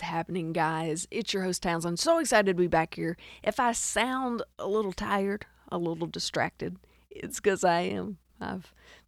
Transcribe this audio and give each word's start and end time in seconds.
happening? 0.00 0.14
Happening, 0.24 0.52
guys? 0.54 1.06
It's 1.10 1.34
your 1.34 1.42
host, 1.42 1.62
Townsend. 1.62 1.98
So 1.98 2.18
excited 2.18 2.46
to 2.46 2.54
be 2.54 2.66
back 2.66 2.94
here. 2.94 3.16
If 3.42 3.60
I 3.60 3.72
sound 3.72 4.42
a 4.58 4.66
little 4.66 4.92
tired, 4.92 5.44
a 5.70 5.76
little 5.76 6.06
distracted, 6.06 6.76
it's 7.10 7.40
because 7.40 7.62
I 7.62 7.80
am. 7.80 8.16
I 8.40 8.60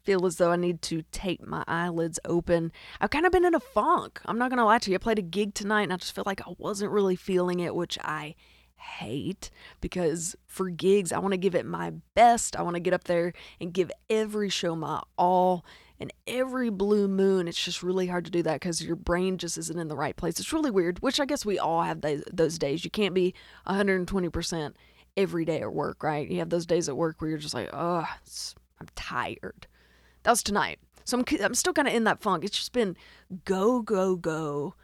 feel 0.02 0.26
as 0.26 0.36
though 0.36 0.52
I 0.52 0.56
need 0.56 0.82
to 0.82 1.04
tape 1.10 1.46
my 1.46 1.64
eyelids 1.66 2.20
open. 2.26 2.70
I've 3.00 3.10
kind 3.10 3.24
of 3.24 3.32
been 3.32 3.46
in 3.46 3.54
a 3.54 3.60
funk. 3.60 4.20
I'm 4.26 4.36
not 4.36 4.50
going 4.50 4.58
to 4.58 4.64
lie 4.66 4.78
to 4.78 4.90
you. 4.90 4.96
I 4.96 4.98
played 4.98 5.18
a 5.18 5.22
gig 5.22 5.54
tonight 5.54 5.84
and 5.84 5.92
I 5.92 5.96
just 5.96 6.14
feel 6.14 6.24
like 6.26 6.42
I 6.42 6.52
wasn't 6.58 6.92
really 6.92 7.16
feeling 7.16 7.60
it, 7.60 7.74
which 7.74 7.98
I 8.02 8.34
hate 8.76 9.50
because 9.80 10.36
for 10.46 10.68
gigs, 10.68 11.12
I 11.12 11.18
want 11.18 11.32
to 11.32 11.38
give 11.38 11.54
it 11.54 11.64
my 11.64 11.92
best. 12.14 12.56
I 12.56 12.62
want 12.62 12.74
to 12.74 12.80
get 12.80 12.92
up 12.92 13.04
there 13.04 13.32
and 13.58 13.72
give 13.72 13.90
every 14.10 14.50
show 14.50 14.76
my 14.76 15.02
all. 15.16 15.64
And 15.98 16.12
every 16.26 16.68
blue 16.68 17.08
moon, 17.08 17.48
it's 17.48 17.62
just 17.62 17.82
really 17.82 18.06
hard 18.06 18.26
to 18.26 18.30
do 18.30 18.42
that 18.42 18.60
because 18.60 18.82
your 18.82 18.96
brain 18.96 19.38
just 19.38 19.56
isn't 19.56 19.78
in 19.78 19.88
the 19.88 19.96
right 19.96 20.16
place. 20.16 20.38
It's 20.38 20.52
really 20.52 20.70
weird, 20.70 20.98
which 21.00 21.20
I 21.20 21.24
guess 21.24 21.46
we 21.46 21.58
all 21.58 21.82
have 21.82 22.02
those, 22.02 22.22
those 22.30 22.58
days. 22.58 22.84
You 22.84 22.90
can't 22.90 23.14
be 23.14 23.34
120% 23.66 24.74
every 25.16 25.44
day 25.44 25.60
at 25.60 25.72
work, 25.72 26.02
right? 26.02 26.28
You 26.28 26.38
have 26.40 26.50
those 26.50 26.66
days 26.66 26.88
at 26.88 26.96
work 26.96 27.20
where 27.20 27.30
you're 27.30 27.38
just 27.38 27.54
like, 27.54 27.70
oh, 27.72 28.06
I'm 28.78 28.88
tired. 28.94 29.66
That 30.24 30.32
was 30.32 30.42
tonight. 30.42 30.78
So 31.04 31.18
I'm, 31.18 31.24
I'm 31.42 31.54
still 31.54 31.72
kind 31.72 31.88
of 31.88 31.94
in 31.94 32.04
that 32.04 32.20
funk. 32.20 32.44
It's 32.44 32.58
just 32.58 32.72
been 32.72 32.96
go, 33.44 33.80
go, 33.80 34.16
go 34.16 34.74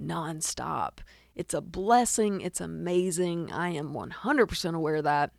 nonstop. 0.00 0.98
It's 1.34 1.54
a 1.54 1.60
blessing. 1.60 2.40
It's 2.42 2.60
amazing. 2.60 3.50
I 3.50 3.70
am 3.70 3.92
100% 3.92 4.74
aware 4.74 4.96
of 4.96 5.04
that. 5.04 5.32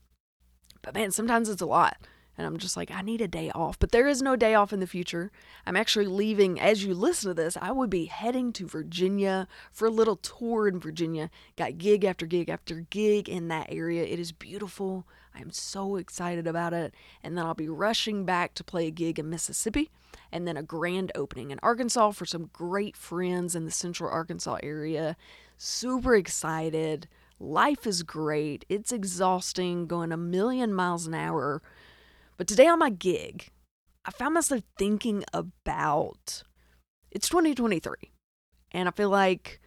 But 0.81 0.95
man, 0.95 1.11
sometimes 1.11 1.47
it's 1.47 1.61
a 1.61 1.67
lot. 1.67 1.97
And 2.37 2.47
I'm 2.47 2.57
just 2.57 2.77
like, 2.77 2.89
I 2.89 3.01
need 3.01 3.21
a 3.21 3.27
day 3.27 3.51
off. 3.53 3.77
But 3.77 3.91
there 3.91 4.07
is 4.07 4.21
no 4.21 4.35
day 4.35 4.55
off 4.55 4.73
in 4.73 4.79
the 4.79 4.87
future. 4.87 5.31
I'm 5.65 5.75
actually 5.75 6.07
leaving, 6.07 6.59
as 6.59 6.83
you 6.83 6.93
listen 6.93 7.29
to 7.29 7.33
this, 7.33 7.57
I 7.61 7.71
would 7.71 7.89
be 7.89 8.05
heading 8.05 8.53
to 8.53 8.67
Virginia 8.67 9.47
for 9.71 9.87
a 9.87 9.91
little 9.91 10.15
tour 10.15 10.67
in 10.67 10.79
Virginia. 10.79 11.29
Got 11.57 11.77
gig 11.77 12.03
after 12.03 12.25
gig 12.25 12.49
after 12.49 12.85
gig 12.89 13.27
in 13.27 13.49
that 13.49 13.67
area. 13.69 14.03
It 14.03 14.19
is 14.19 14.31
beautiful. 14.31 15.05
I'm 15.35 15.51
so 15.51 15.97
excited 15.97 16.47
about 16.47 16.73
it. 16.73 16.93
And 17.23 17.37
then 17.37 17.45
I'll 17.45 17.53
be 17.53 17.69
rushing 17.69 18.25
back 18.25 18.53
to 18.55 18.63
play 18.63 18.87
a 18.87 18.91
gig 18.91 19.19
in 19.19 19.29
Mississippi 19.29 19.91
and 20.31 20.47
then 20.47 20.57
a 20.57 20.63
grand 20.63 21.11
opening 21.15 21.51
in 21.51 21.59
Arkansas 21.61 22.11
for 22.11 22.25
some 22.25 22.49
great 22.53 22.95
friends 22.95 23.55
in 23.55 23.65
the 23.65 23.71
central 23.71 24.09
Arkansas 24.09 24.57
area. 24.63 25.15
Super 25.57 26.15
excited. 26.15 27.07
Life 27.39 27.87
is 27.87 28.03
great. 28.03 28.65
It's 28.69 28.91
exhausting 28.91 29.87
going 29.87 30.11
a 30.11 30.17
million 30.17 30.73
miles 30.73 31.07
an 31.07 31.13
hour. 31.13 31.61
But 32.41 32.47
today 32.47 32.65
on 32.65 32.79
my 32.79 32.89
gig, 32.89 33.49
I 34.03 34.09
found 34.09 34.33
myself 34.33 34.63
thinking 34.75 35.23
about 35.31 36.41
it's 37.11 37.29
2023 37.29 37.93
and 38.71 38.87
I 38.87 38.91
feel 38.93 39.11
like 39.11 39.61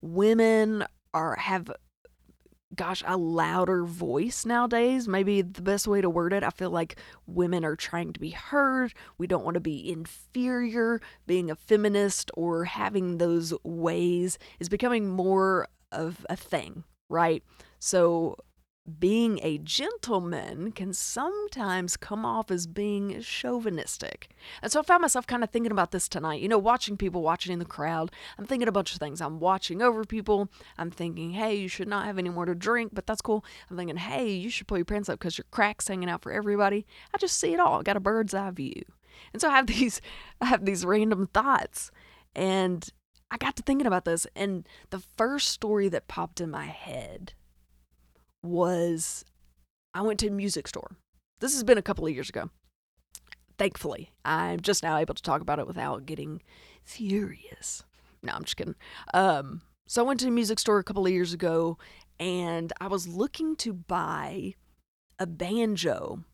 women 0.00 0.84
are 1.14 1.36
have 1.36 1.70
gosh, 2.74 3.04
a 3.06 3.16
louder 3.16 3.84
voice 3.84 4.44
nowadays. 4.44 5.06
Maybe 5.06 5.40
the 5.40 5.62
best 5.62 5.86
way 5.86 6.00
to 6.00 6.10
word 6.10 6.32
it. 6.32 6.42
I 6.42 6.50
feel 6.50 6.70
like 6.70 6.96
women 7.28 7.64
are 7.64 7.76
trying 7.76 8.12
to 8.12 8.18
be 8.18 8.30
heard. 8.30 8.92
We 9.18 9.28
don't 9.28 9.44
want 9.44 9.54
to 9.54 9.60
be 9.60 9.88
inferior. 9.88 11.00
Being 11.28 11.48
a 11.48 11.54
feminist 11.54 12.32
or 12.34 12.64
having 12.64 13.18
those 13.18 13.54
ways 13.62 14.36
is 14.58 14.68
becoming 14.68 15.08
more 15.08 15.68
of 15.92 16.26
a 16.28 16.34
thing, 16.34 16.82
right? 17.08 17.44
So 17.78 18.36
being 18.86 19.40
a 19.42 19.58
gentleman 19.58 20.70
can 20.70 20.92
sometimes 20.92 21.96
come 21.96 22.24
off 22.24 22.50
as 22.50 22.66
being 22.66 23.20
chauvinistic. 23.20 24.30
And 24.62 24.70
so 24.70 24.80
I 24.80 24.82
found 24.84 25.02
myself 25.02 25.26
kind 25.26 25.42
of 25.42 25.50
thinking 25.50 25.72
about 25.72 25.90
this 25.90 26.08
tonight. 26.08 26.40
You 26.40 26.48
know, 26.48 26.58
watching 26.58 26.96
people 26.96 27.22
watching 27.22 27.52
in 27.52 27.58
the 27.58 27.64
crowd. 27.64 28.12
I'm 28.38 28.46
thinking 28.46 28.68
a 28.68 28.72
bunch 28.72 28.92
of 28.92 29.00
things. 29.00 29.20
I'm 29.20 29.40
watching 29.40 29.82
over 29.82 30.04
people. 30.04 30.48
I'm 30.78 30.90
thinking, 30.90 31.32
hey, 31.32 31.54
you 31.56 31.68
should 31.68 31.88
not 31.88 32.06
have 32.06 32.18
any 32.18 32.30
more 32.30 32.44
to 32.44 32.54
drink, 32.54 32.92
but 32.94 33.06
that's 33.06 33.22
cool. 33.22 33.44
I'm 33.70 33.76
thinking, 33.76 33.96
hey, 33.96 34.30
you 34.30 34.50
should 34.50 34.68
pull 34.68 34.78
your 34.78 34.84
pants 34.84 35.08
up 35.08 35.18
because 35.18 35.36
your 35.36 35.46
crack's 35.50 35.88
hanging 35.88 36.08
out 36.08 36.22
for 36.22 36.30
everybody. 36.30 36.86
I 37.12 37.18
just 37.18 37.38
see 37.38 37.52
it 37.52 37.60
all. 37.60 37.80
I 37.80 37.82
got 37.82 37.96
a 37.96 38.00
bird's 38.00 38.34
eye 38.34 38.50
view. 38.52 38.82
And 39.32 39.42
so 39.42 39.48
I 39.48 39.52
have 39.52 39.66
these 39.68 40.00
I 40.40 40.46
have 40.46 40.64
these 40.64 40.84
random 40.84 41.28
thoughts. 41.32 41.90
And 42.34 42.88
I 43.30 43.36
got 43.38 43.56
to 43.56 43.62
thinking 43.62 43.86
about 43.86 44.04
this. 44.04 44.26
And 44.36 44.68
the 44.90 45.02
first 45.16 45.48
story 45.48 45.88
that 45.88 46.06
popped 46.06 46.40
in 46.40 46.50
my 46.50 46.66
head 46.66 47.32
was 48.46 49.24
I 49.94 50.02
went 50.02 50.20
to 50.20 50.28
a 50.28 50.30
music 50.30 50.68
store. 50.68 50.96
This 51.40 51.54
has 51.54 51.64
been 51.64 51.78
a 51.78 51.82
couple 51.82 52.06
of 52.06 52.12
years 52.12 52.28
ago. 52.28 52.50
Thankfully, 53.58 54.12
I'm 54.24 54.60
just 54.60 54.82
now 54.82 54.98
able 54.98 55.14
to 55.14 55.22
talk 55.22 55.40
about 55.40 55.58
it 55.58 55.66
without 55.66 56.06
getting 56.06 56.42
furious. 56.84 57.82
No, 58.22 58.32
I'm 58.34 58.44
just 58.44 58.56
kidding. 58.56 58.74
Um, 59.14 59.62
so 59.86 60.02
I 60.02 60.06
went 60.06 60.20
to 60.20 60.28
a 60.28 60.30
music 60.30 60.58
store 60.58 60.78
a 60.78 60.84
couple 60.84 61.06
of 61.06 61.12
years 61.12 61.32
ago 61.32 61.78
and 62.18 62.72
I 62.80 62.88
was 62.88 63.08
looking 63.08 63.56
to 63.56 63.72
buy 63.72 64.54
a 65.18 65.26
banjo. 65.26 66.24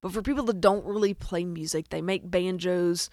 But 0.00 0.12
for 0.12 0.22
people 0.22 0.44
that 0.44 0.60
don't 0.60 0.84
really 0.84 1.14
play 1.14 1.44
music, 1.44 1.90
they 1.90 2.02
make 2.02 2.30
banjos. 2.30 3.10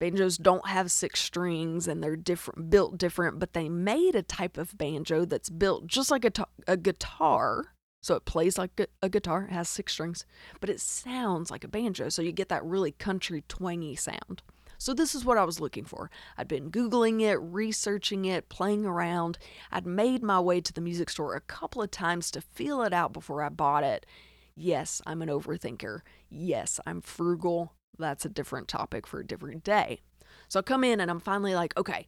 Banjos 0.00 0.36
don't 0.36 0.66
have 0.68 0.90
six 0.90 1.20
strings 1.20 1.86
and 1.86 2.02
they're 2.02 2.16
different, 2.16 2.68
built 2.68 2.98
different, 2.98 3.38
but 3.38 3.52
they 3.52 3.68
made 3.68 4.14
a 4.14 4.22
type 4.22 4.58
of 4.58 4.76
banjo 4.76 5.24
that's 5.24 5.50
built 5.50 5.86
just 5.86 6.10
like 6.10 6.24
a, 6.24 6.30
t- 6.30 6.42
a 6.66 6.76
guitar, 6.76 7.75
so 8.06 8.14
it 8.14 8.24
plays 8.24 8.56
like 8.56 8.88
a 9.02 9.08
guitar, 9.08 9.48
it 9.50 9.52
has 9.52 9.68
six 9.68 9.92
strings, 9.92 10.24
but 10.60 10.70
it 10.70 10.80
sounds 10.80 11.50
like 11.50 11.64
a 11.64 11.68
banjo. 11.68 12.08
So 12.08 12.22
you 12.22 12.30
get 12.30 12.48
that 12.50 12.64
really 12.64 12.92
country 12.92 13.42
twangy 13.48 13.96
sound. 13.96 14.42
So 14.78 14.94
this 14.94 15.12
is 15.12 15.24
what 15.24 15.38
I 15.38 15.42
was 15.42 15.58
looking 15.58 15.84
for. 15.84 16.08
I'd 16.38 16.46
been 16.46 16.70
Googling 16.70 17.20
it, 17.20 17.34
researching 17.34 18.24
it, 18.24 18.48
playing 18.48 18.86
around. 18.86 19.38
I'd 19.72 19.88
made 19.88 20.22
my 20.22 20.38
way 20.38 20.60
to 20.60 20.72
the 20.72 20.80
music 20.80 21.10
store 21.10 21.34
a 21.34 21.40
couple 21.40 21.82
of 21.82 21.90
times 21.90 22.30
to 22.30 22.40
feel 22.40 22.82
it 22.82 22.92
out 22.92 23.12
before 23.12 23.42
I 23.42 23.48
bought 23.48 23.82
it. 23.82 24.06
Yes, 24.54 25.02
I'm 25.04 25.20
an 25.20 25.28
overthinker. 25.28 26.02
Yes, 26.30 26.78
I'm 26.86 27.00
frugal. 27.00 27.72
That's 27.98 28.24
a 28.24 28.28
different 28.28 28.68
topic 28.68 29.08
for 29.08 29.18
a 29.18 29.26
different 29.26 29.64
day. 29.64 29.98
So 30.46 30.60
I 30.60 30.62
come 30.62 30.84
in 30.84 31.00
and 31.00 31.10
I'm 31.10 31.18
finally 31.18 31.56
like, 31.56 31.76
okay, 31.76 32.06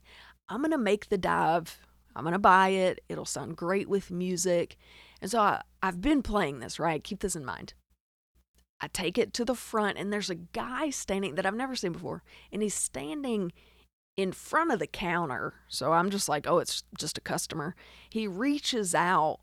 I'm 0.48 0.60
going 0.60 0.70
to 0.70 0.78
make 0.78 1.08
the 1.08 1.18
dive. 1.18 1.76
I'm 2.14 2.22
going 2.22 2.34
to 2.34 2.38
buy 2.38 2.68
it. 2.68 3.00
It'll 3.08 3.24
sound 3.24 3.56
great 3.56 3.88
with 3.88 4.12
music. 4.12 4.76
And 5.20 5.30
so 5.30 5.40
I, 5.40 5.62
I've 5.82 6.00
been 6.00 6.22
playing 6.22 6.60
this, 6.60 6.78
right? 6.78 7.02
Keep 7.02 7.20
this 7.20 7.36
in 7.36 7.44
mind. 7.44 7.74
I 8.80 8.88
take 8.88 9.18
it 9.18 9.32
to 9.34 9.44
the 9.44 9.54
front, 9.54 9.98
and 9.98 10.12
there's 10.12 10.30
a 10.30 10.36
guy 10.36 10.90
standing 10.90 11.34
that 11.34 11.44
I've 11.44 11.54
never 11.54 11.74
seen 11.74 11.92
before, 11.92 12.22
and 12.52 12.62
he's 12.62 12.74
standing 12.74 13.52
in 14.16 14.32
front 14.32 14.72
of 14.72 14.78
the 14.78 14.86
counter. 14.86 15.54
So 15.68 15.92
I'm 15.92 16.10
just 16.10 16.28
like, 16.28 16.46
oh, 16.46 16.58
it's 16.58 16.84
just 16.96 17.18
a 17.18 17.22
customer. 17.22 17.74
He 18.10 18.28
reaches 18.28 18.94
out, 18.94 19.40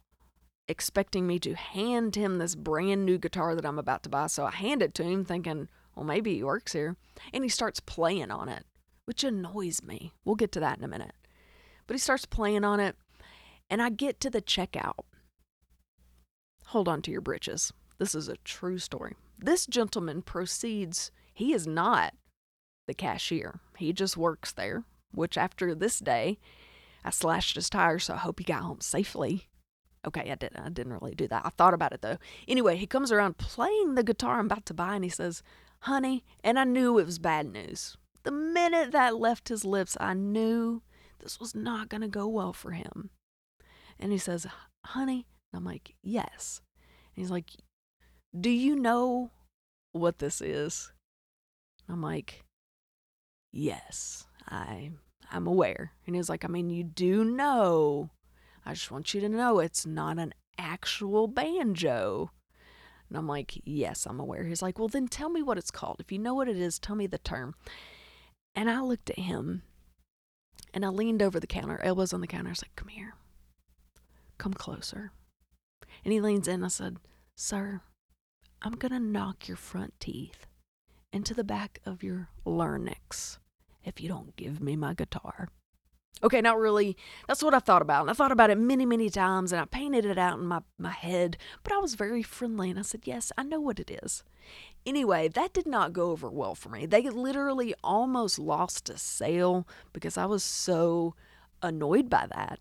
expecting 0.68 1.28
me 1.28 1.40
to 1.40 1.54
hand 1.54 2.16
him 2.16 2.38
this 2.38 2.56
brand 2.56 3.06
new 3.06 3.18
guitar 3.18 3.56
that 3.56 3.66
I'm 3.66 3.80
about 3.80 4.04
to 4.04 4.10
buy. 4.10 4.28
So 4.28 4.46
I 4.46 4.52
hand 4.52 4.82
it 4.82 4.94
to 4.96 5.04
him, 5.04 5.26
thinking, 5.26 5.68
well, 5.96 6.06
maybe 6.06 6.36
he 6.36 6.44
works 6.44 6.74
here. 6.74 6.96
And 7.34 7.44
he 7.44 7.50
starts 7.50 7.80
playing 7.80 8.32
on 8.32 8.48
it, 8.48 8.66
which 9.04 9.24
annoys 9.24 9.84
me. 9.84 10.14
We'll 10.24 10.36
get 10.36 10.52
to 10.54 10.60
that 10.62 10.78
in 10.78 10.84
a 10.84 10.90
minute. 10.90 11.14
But 11.88 11.96
he 11.96 12.00
starts 12.00 12.26
playing 12.26 12.64
on 12.64 12.80
it, 12.80 12.96
and 13.70 13.82
I 13.82 13.90
get 13.90 14.20
to 14.22 14.30
the 14.30 14.42
checkout 14.42 15.06
Hold 16.68 16.88
on 16.88 17.02
to 17.04 17.12
your 17.12 17.22
britches. 17.22 17.72
This 17.98 18.16
is 18.16 18.28
a 18.28 18.38
true 18.38 18.78
story. 18.78 19.16
This 19.38 19.66
gentleman 19.66 20.22
proceeds, 20.22 21.12
he 21.34 21.54
is 21.54 21.68
not 21.68 22.14
the 22.88 22.94
cashier, 22.94 23.60
he 23.78 23.94
just 23.94 24.18
works 24.18 24.52
there, 24.52 24.84
which 25.12 25.38
after 25.38 25.74
this 25.74 26.00
day, 26.00 26.38
I 27.04 27.10
slashed 27.10 27.56
his 27.56 27.70
tire, 27.70 28.00
so 28.00 28.16
I 28.16 28.18
hope 28.18 28.40
he 28.40 28.46
got 28.46 28.64
home 28.64 28.82
safely. 28.82 29.48
Okay, 30.06 30.32
I 30.32 30.36
didn't. 30.36 30.60
I 30.60 30.70
didn't 30.70 30.94
really 30.94 31.16
do 31.16 31.28
that. 31.28 31.46
I 31.46 31.50
thought 31.50 31.74
about 31.74 31.94
it 31.94 32.02
though. 32.02 32.18
Anyway, 32.48 32.78
he 32.78 32.86
comes 32.86 33.12
around 33.12 33.38
playing 33.38 33.96
the 33.96 34.04
guitar 34.04 34.40
I'm 34.40 34.46
about 34.46 34.66
to 34.68 34.74
buy, 34.74 34.96
and 34.96 35.04
he 35.04 35.10
says, 35.10 35.42
"Honey," 35.82 36.24
and 36.44 36.60
I 36.60 36.64
knew 36.64 37.00
it 37.00 37.06
was 37.06 37.20
bad 37.20 37.48
news. 37.48 37.98
The 38.24 38.32
minute 38.32 38.92
that 38.92 39.18
left 39.18 39.50
his 39.50 39.66
lips, 39.66 39.98
I 40.00 40.14
knew 40.14 40.82
this 41.20 41.40
was 41.40 41.56
not 41.56 41.90
going 41.90 42.02
to 42.02 42.08
go 42.08 42.28
well 42.28 42.54
for 42.54 42.72
him. 42.72 43.10
And 44.00 44.12
he 44.12 44.18
says, 44.18 44.46
"Honey," 44.86 45.26
I'm 45.56 45.66
like, 45.66 45.96
Yes. 46.04 46.62
And 47.16 47.24
he's 47.24 47.32
like, 47.32 47.52
Do 48.38 48.50
you 48.50 48.76
know 48.76 49.32
what 49.92 50.20
this 50.20 50.42
is? 50.42 50.92
I'm 51.90 52.02
like, 52.02 52.44
Yes, 53.52 54.26
I 54.48 54.92
I'm 55.32 55.48
aware. 55.48 55.92
And 56.06 56.16
he's 56.16 56.30
like, 56.30 56.46
I 56.46 56.48
mean, 56.48 56.70
you 56.70 56.84
do 56.84 57.24
know. 57.24 58.10
I 58.66 58.74
just 58.74 58.92
want 58.92 59.14
you 59.14 59.22
to 59.22 59.30
know 59.30 59.60
it's 59.60 59.86
not 59.86 60.18
an 60.18 60.34
actual 60.58 61.28
banjo. 61.28 62.32
And 63.10 63.18
I'm 63.18 63.28
like, 63.28 63.62
Yes, 63.64 64.06
I'm 64.06 64.20
aware. 64.20 64.44
He's 64.44 64.62
like, 64.62 64.80
Well, 64.80 64.88
then 64.88 65.08
tell 65.08 65.30
me 65.30 65.42
what 65.42 65.58
it's 65.58 65.72
called. 65.72 65.98
If 66.00 66.12
you 66.12 66.20
know 66.20 66.34
what 66.34 66.48
it 66.48 66.58
is, 66.58 66.80
tell 66.80 66.96
me 66.96 67.08
the 67.08 67.18
term. 67.18 67.56
And 68.56 68.70
I 68.70 68.82
looked 68.82 69.10
at 69.10 69.20
him 69.20 69.64
and 70.74 70.86
I 70.86 70.90
leaned 70.90 71.22
over 71.22 71.40
the 71.40 71.48
counter, 71.48 71.80
elbows 71.84 72.14
on 72.14 72.22
the 72.22 72.28
counter. 72.28 72.50
I 72.50 72.52
was 72.52 72.64
like, 72.64 72.76
Come 72.76 72.90
here. 72.90 73.16
Come 74.38 74.54
closer. 74.54 75.12
And 76.06 76.14
he 76.14 76.22
leans 76.22 76.48
in. 76.48 76.64
I 76.64 76.70
said, 76.70 76.98
Sir, 77.36 77.82
I'm 78.62 78.76
going 78.76 78.94
to 78.94 79.00
knock 79.00 79.48
your 79.48 79.58
front 79.58 80.00
teeth 80.00 80.46
into 81.12 81.34
the 81.34 81.44
back 81.44 81.80
of 81.86 82.04
your 82.04 82.30
larynx 82.46 83.40
if 83.84 84.00
you 84.00 84.08
don't 84.08 84.36
give 84.36 84.62
me 84.62 84.76
my 84.76 84.94
guitar. 84.94 85.50
Okay, 86.24 86.42
not 86.42 86.58
really. 86.58 86.96
That's 87.28 87.44
what 87.44 87.54
I 87.54 87.60
thought 87.60 87.82
about. 87.82 88.02
And 88.02 88.10
I 88.10 88.14
thought 88.14 88.32
about 88.32 88.50
it 88.50 88.58
many, 88.58 88.86
many 88.86 89.10
times 89.10 89.52
and 89.52 89.62
I 89.62 89.66
painted 89.66 90.06
it 90.06 90.18
out 90.18 90.40
in 90.40 90.46
my, 90.46 90.62
my 90.78 90.92
head, 90.92 91.38
but 91.64 91.74
I 91.74 91.78
was 91.78 91.96
very 91.96 92.24
friendly 92.24 92.70
and 92.70 92.80
I 92.80 92.84
said, 92.84 93.02
Yes, 93.04 93.32
I 93.38 93.44
know 93.44 93.60
what 93.60 93.80
it 93.80 93.92
is. 94.04 94.24
Anyway, 94.86 95.28
that 95.28 95.54
did 95.54 95.68
not 95.68 95.94
go 95.94 96.12
over 96.12 96.30
well 96.30 96.56
for 96.56 96.70
me. 96.70 96.86
They 96.86 97.10
literally 97.10 97.74
almost 97.84 98.40
lost 98.40 98.90
a 98.90 98.98
sale 98.98 99.68
because 99.92 100.18
I 100.18 100.26
was 100.26 100.44
so 100.44 101.16
annoyed 101.62 102.10
by 102.10 102.28
that. 102.28 102.60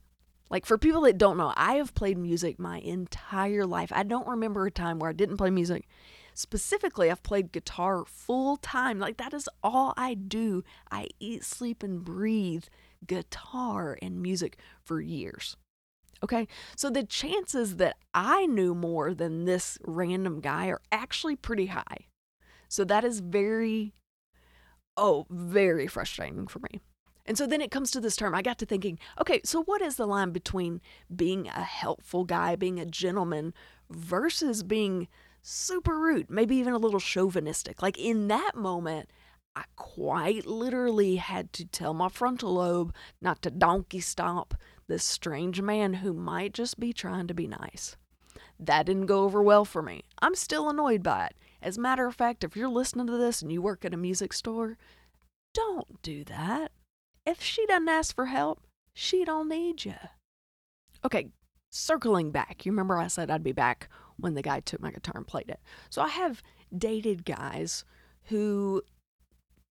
Like, 0.55 0.67
for 0.67 0.79
people 0.79 1.01
that 1.01 1.19
don't 1.19 1.37
know, 1.37 1.53
I 1.57 1.75
have 1.75 1.97
played 1.97 2.17
music 2.17 2.61
my 2.61 2.79
entire 2.79 3.67
life. 3.67 3.91
I 3.93 4.05
don't 4.05 4.29
remember 4.29 4.65
a 4.65 4.71
time 4.71 5.01
where 5.01 5.11
I 5.11 5.13
didn't 5.13 5.37
play 5.37 5.51
music. 5.51 5.89
Specifically, 6.33 7.11
I've 7.11 7.25
played 7.25 7.51
guitar 7.51 8.05
full 8.05 8.57
time. 8.59 9.01
Like, 9.01 9.17
that 9.17 9.35
is 9.35 9.49
all 9.65 9.95
I 9.97 10.15
do. 10.15 10.63
I 10.93 11.09
eat, 11.19 11.43
sleep, 11.43 11.83
and 11.83 12.05
breathe 12.05 12.67
guitar 13.05 13.99
and 14.01 14.23
music 14.23 14.57
for 14.85 15.01
years. 15.01 15.57
Okay, 16.23 16.47
so 16.77 16.89
the 16.89 17.03
chances 17.03 17.79
that 17.79 17.97
I 18.15 18.47
knew 18.47 18.77
more 18.77 19.13
than 19.13 19.47
this 19.47 19.77
random 19.85 20.39
guy 20.41 20.69
are 20.69 20.81
actually 20.93 21.35
pretty 21.35 21.67
high. 21.67 22.07
So 22.69 22.85
that 22.85 23.03
is 23.03 23.19
very, 23.19 23.93
oh, 24.97 25.27
very 25.29 25.89
frustrating 25.89 26.47
for 26.47 26.61
me. 26.61 26.81
And 27.27 27.39
so 27.39 27.47
then 27.47 27.61
it 27.61 27.71
comes 27.71 27.91
to 27.91 28.01
this 28.01 28.17
term. 28.17 28.35
I 28.35 28.43
got 28.43 28.59
to 28.59 28.67
thinking, 28.67 28.99
okay, 29.21 29.41
so 29.45 29.63
what 29.63 29.81
is 29.81 29.97
the 29.97 30.07
line 30.07 30.31
between 30.31 30.81
being 31.15 31.49
a 31.49 31.63
helpful 31.63 32.25
guy, 32.25 32.55
being 32.55 32.79
a 32.79 32.85
gentleman, 32.85 33.55
versus 33.91 34.63
being 34.63 35.09
super 35.43 35.99
rude, 35.99 36.31
maybe 36.31 36.57
even 36.57 36.75
a 36.75 36.79
little 36.79 37.01
chauvinistic? 37.01 37.81
Like 37.81 37.99
in 37.99 38.29
that 38.29 38.55
moment, 38.55 39.11
I 39.57 39.65
quite 39.77 40.47
literally 40.47 41.17
had 41.17 41.53
to 41.55 41.65
tell 41.65 41.95
my 41.95 42.09
frontal 42.09 42.55
lobe 42.55 42.95
not 43.23 43.41
to 43.43 43.51
donkey 43.51 44.01
stomp 44.01 44.55
this 44.87 45.05
strange 45.05 45.63
man 45.63 45.95
who 45.95 46.13
might 46.13 46.53
just 46.53 46.79
be 46.79 46.93
trying 46.93 47.27
to 47.29 47.35
be 47.35 47.47
nice. 47.47 47.97
That 48.59 48.87
didn't 48.87 49.07
go 49.07 49.25
over 49.25 49.43
well 49.43 49.65
for 49.65 49.81
me. 49.81 50.03
I'm 50.21 50.35
still 50.35 50.69
annoyed 50.69 51.03
by 51.03 51.27
it. 51.27 51.37
As 51.63 51.79
a 51.79 51.81
matter 51.81 52.07
of 52.07 52.15
fact, 52.15 52.45
if 52.45 52.57
you're 52.57 52.69
listening 52.69 53.07
to 53.07 53.17
this 53.17 53.41
and 53.41 53.51
you 53.51 53.63
work 53.63 53.85
at 53.85 53.95
a 53.95 53.97
music 53.97 54.33
store, 54.33 54.77
don't 55.55 56.03
do 56.03 56.25
that. 56.25 56.73
If 57.27 57.43
she 57.43 57.67
doesn't 57.67 57.89
ask 57.89 58.15
for 58.15 58.27
help, 58.27 58.67
she 58.93 59.25
don't 59.25 59.49
need 59.49 59.85
you. 59.85 59.95
Okay, 61.05 61.29
circling 61.71 62.31
back. 62.31 62.65
You 62.65 62.73
remember 62.73 62.99
I 62.99 63.09
said 63.09 63.31
I'd 63.31 63.43
be 63.43 63.53
back 63.53 63.89
when 64.17 64.35
the 64.35 64.43
guy 64.43 64.61
took 64.61 64.81
my 64.81 64.91
guitar 64.91 65.15
and 65.17 65.27
played 65.27 65.49
it. 65.49 65.61
So 65.91 66.03
I 66.03 66.09
have 66.09 66.43
dated 66.77 67.25
guys 67.25 67.85
who 68.25 68.83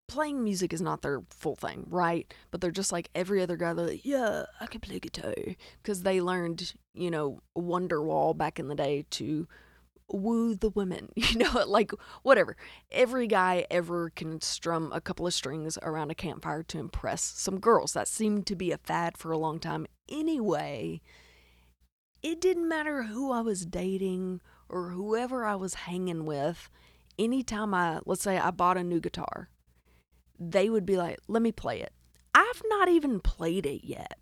playing 0.06 0.44
music 0.44 0.72
is 0.72 0.82
not 0.82 1.02
their 1.02 1.22
full 1.30 1.56
thing, 1.56 1.86
right? 1.88 2.32
But 2.50 2.60
they're 2.60 2.70
just 2.70 2.92
like 2.92 3.10
every 3.14 3.42
other 3.42 3.56
guy. 3.56 3.72
They're 3.72 3.86
like, 3.86 4.04
yeah, 4.04 4.44
I 4.60 4.66
can 4.66 4.80
play 4.80 4.98
guitar 4.98 5.34
because 5.82 6.02
they 6.02 6.20
learned, 6.20 6.74
you 6.94 7.10
know, 7.10 7.40
Wonderwall 7.56 8.36
back 8.36 8.58
in 8.58 8.68
the 8.68 8.74
day 8.74 9.06
to 9.10 9.48
woo 10.14 10.54
the 10.54 10.70
women, 10.70 11.10
you 11.16 11.38
know, 11.38 11.64
like 11.66 11.92
whatever. 12.22 12.56
Every 12.90 13.26
guy 13.26 13.66
ever 13.70 14.10
can 14.10 14.40
strum 14.40 14.90
a 14.94 15.00
couple 15.00 15.26
of 15.26 15.34
strings 15.34 15.78
around 15.82 16.10
a 16.10 16.14
campfire 16.14 16.62
to 16.64 16.78
impress 16.78 17.22
some 17.22 17.60
girls. 17.60 17.92
That 17.92 18.08
seemed 18.08 18.46
to 18.46 18.56
be 18.56 18.72
a 18.72 18.78
fad 18.78 19.16
for 19.16 19.32
a 19.32 19.38
long 19.38 19.58
time. 19.58 19.86
Anyway, 20.08 21.00
it 22.22 22.40
didn't 22.40 22.68
matter 22.68 23.02
who 23.04 23.32
I 23.32 23.40
was 23.40 23.66
dating 23.66 24.40
or 24.68 24.90
whoever 24.90 25.44
I 25.44 25.56
was 25.56 25.74
hanging 25.74 26.24
with. 26.24 26.70
Anytime 27.18 27.74
I, 27.74 28.00
let's 28.06 28.22
say 28.22 28.38
I 28.38 28.50
bought 28.50 28.76
a 28.76 28.82
new 28.82 29.00
guitar, 29.00 29.48
they 30.38 30.68
would 30.68 30.86
be 30.86 30.96
like, 30.96 31.18
let 31.28 31.42
me 31.42 31.52
play 31.52 31.80
it. 31.80 31.92
I've 32.34 32.62
not 32.68 32.88
even 32.88 33.20
played 33.20 33.66
it 33.66 33.86
yet. 33.86 34.18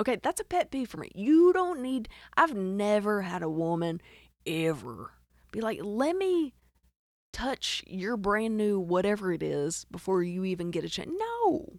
Okay, 0.00 0.18
that's 0.22 0.40
a 0.40 0.44
pet 0.44 0.70
peeve 0.70 0.88
for 0.88 0.98
me. 0.98 1.10
You 1.14 1.52
don't 1.52 1.80
need, 1.80 2.08
I've 2.36 2.54
never 2.54 3.22
had 3.22 3.42
a 3.42 3.50
woman 3.50 4.00
ever 4.46 5.12
be 5.52 5.60
like, 5.60 5.78
let 5.82 6.16
me 6.16 6.54
touch 7.32 7.82
your 7.86 8.16
brand 8.16 8.56
new 8.56 8.78
whatever 8.78 9.32
it 9.32 9.42
is 9.42 9.84
before 9.90 10.22
you 10.22 10.44
even 10.44 10.70
get 10.70 10.84
a 10.84 10.88
chance. 10.88 11.10
No, 11.16 11.78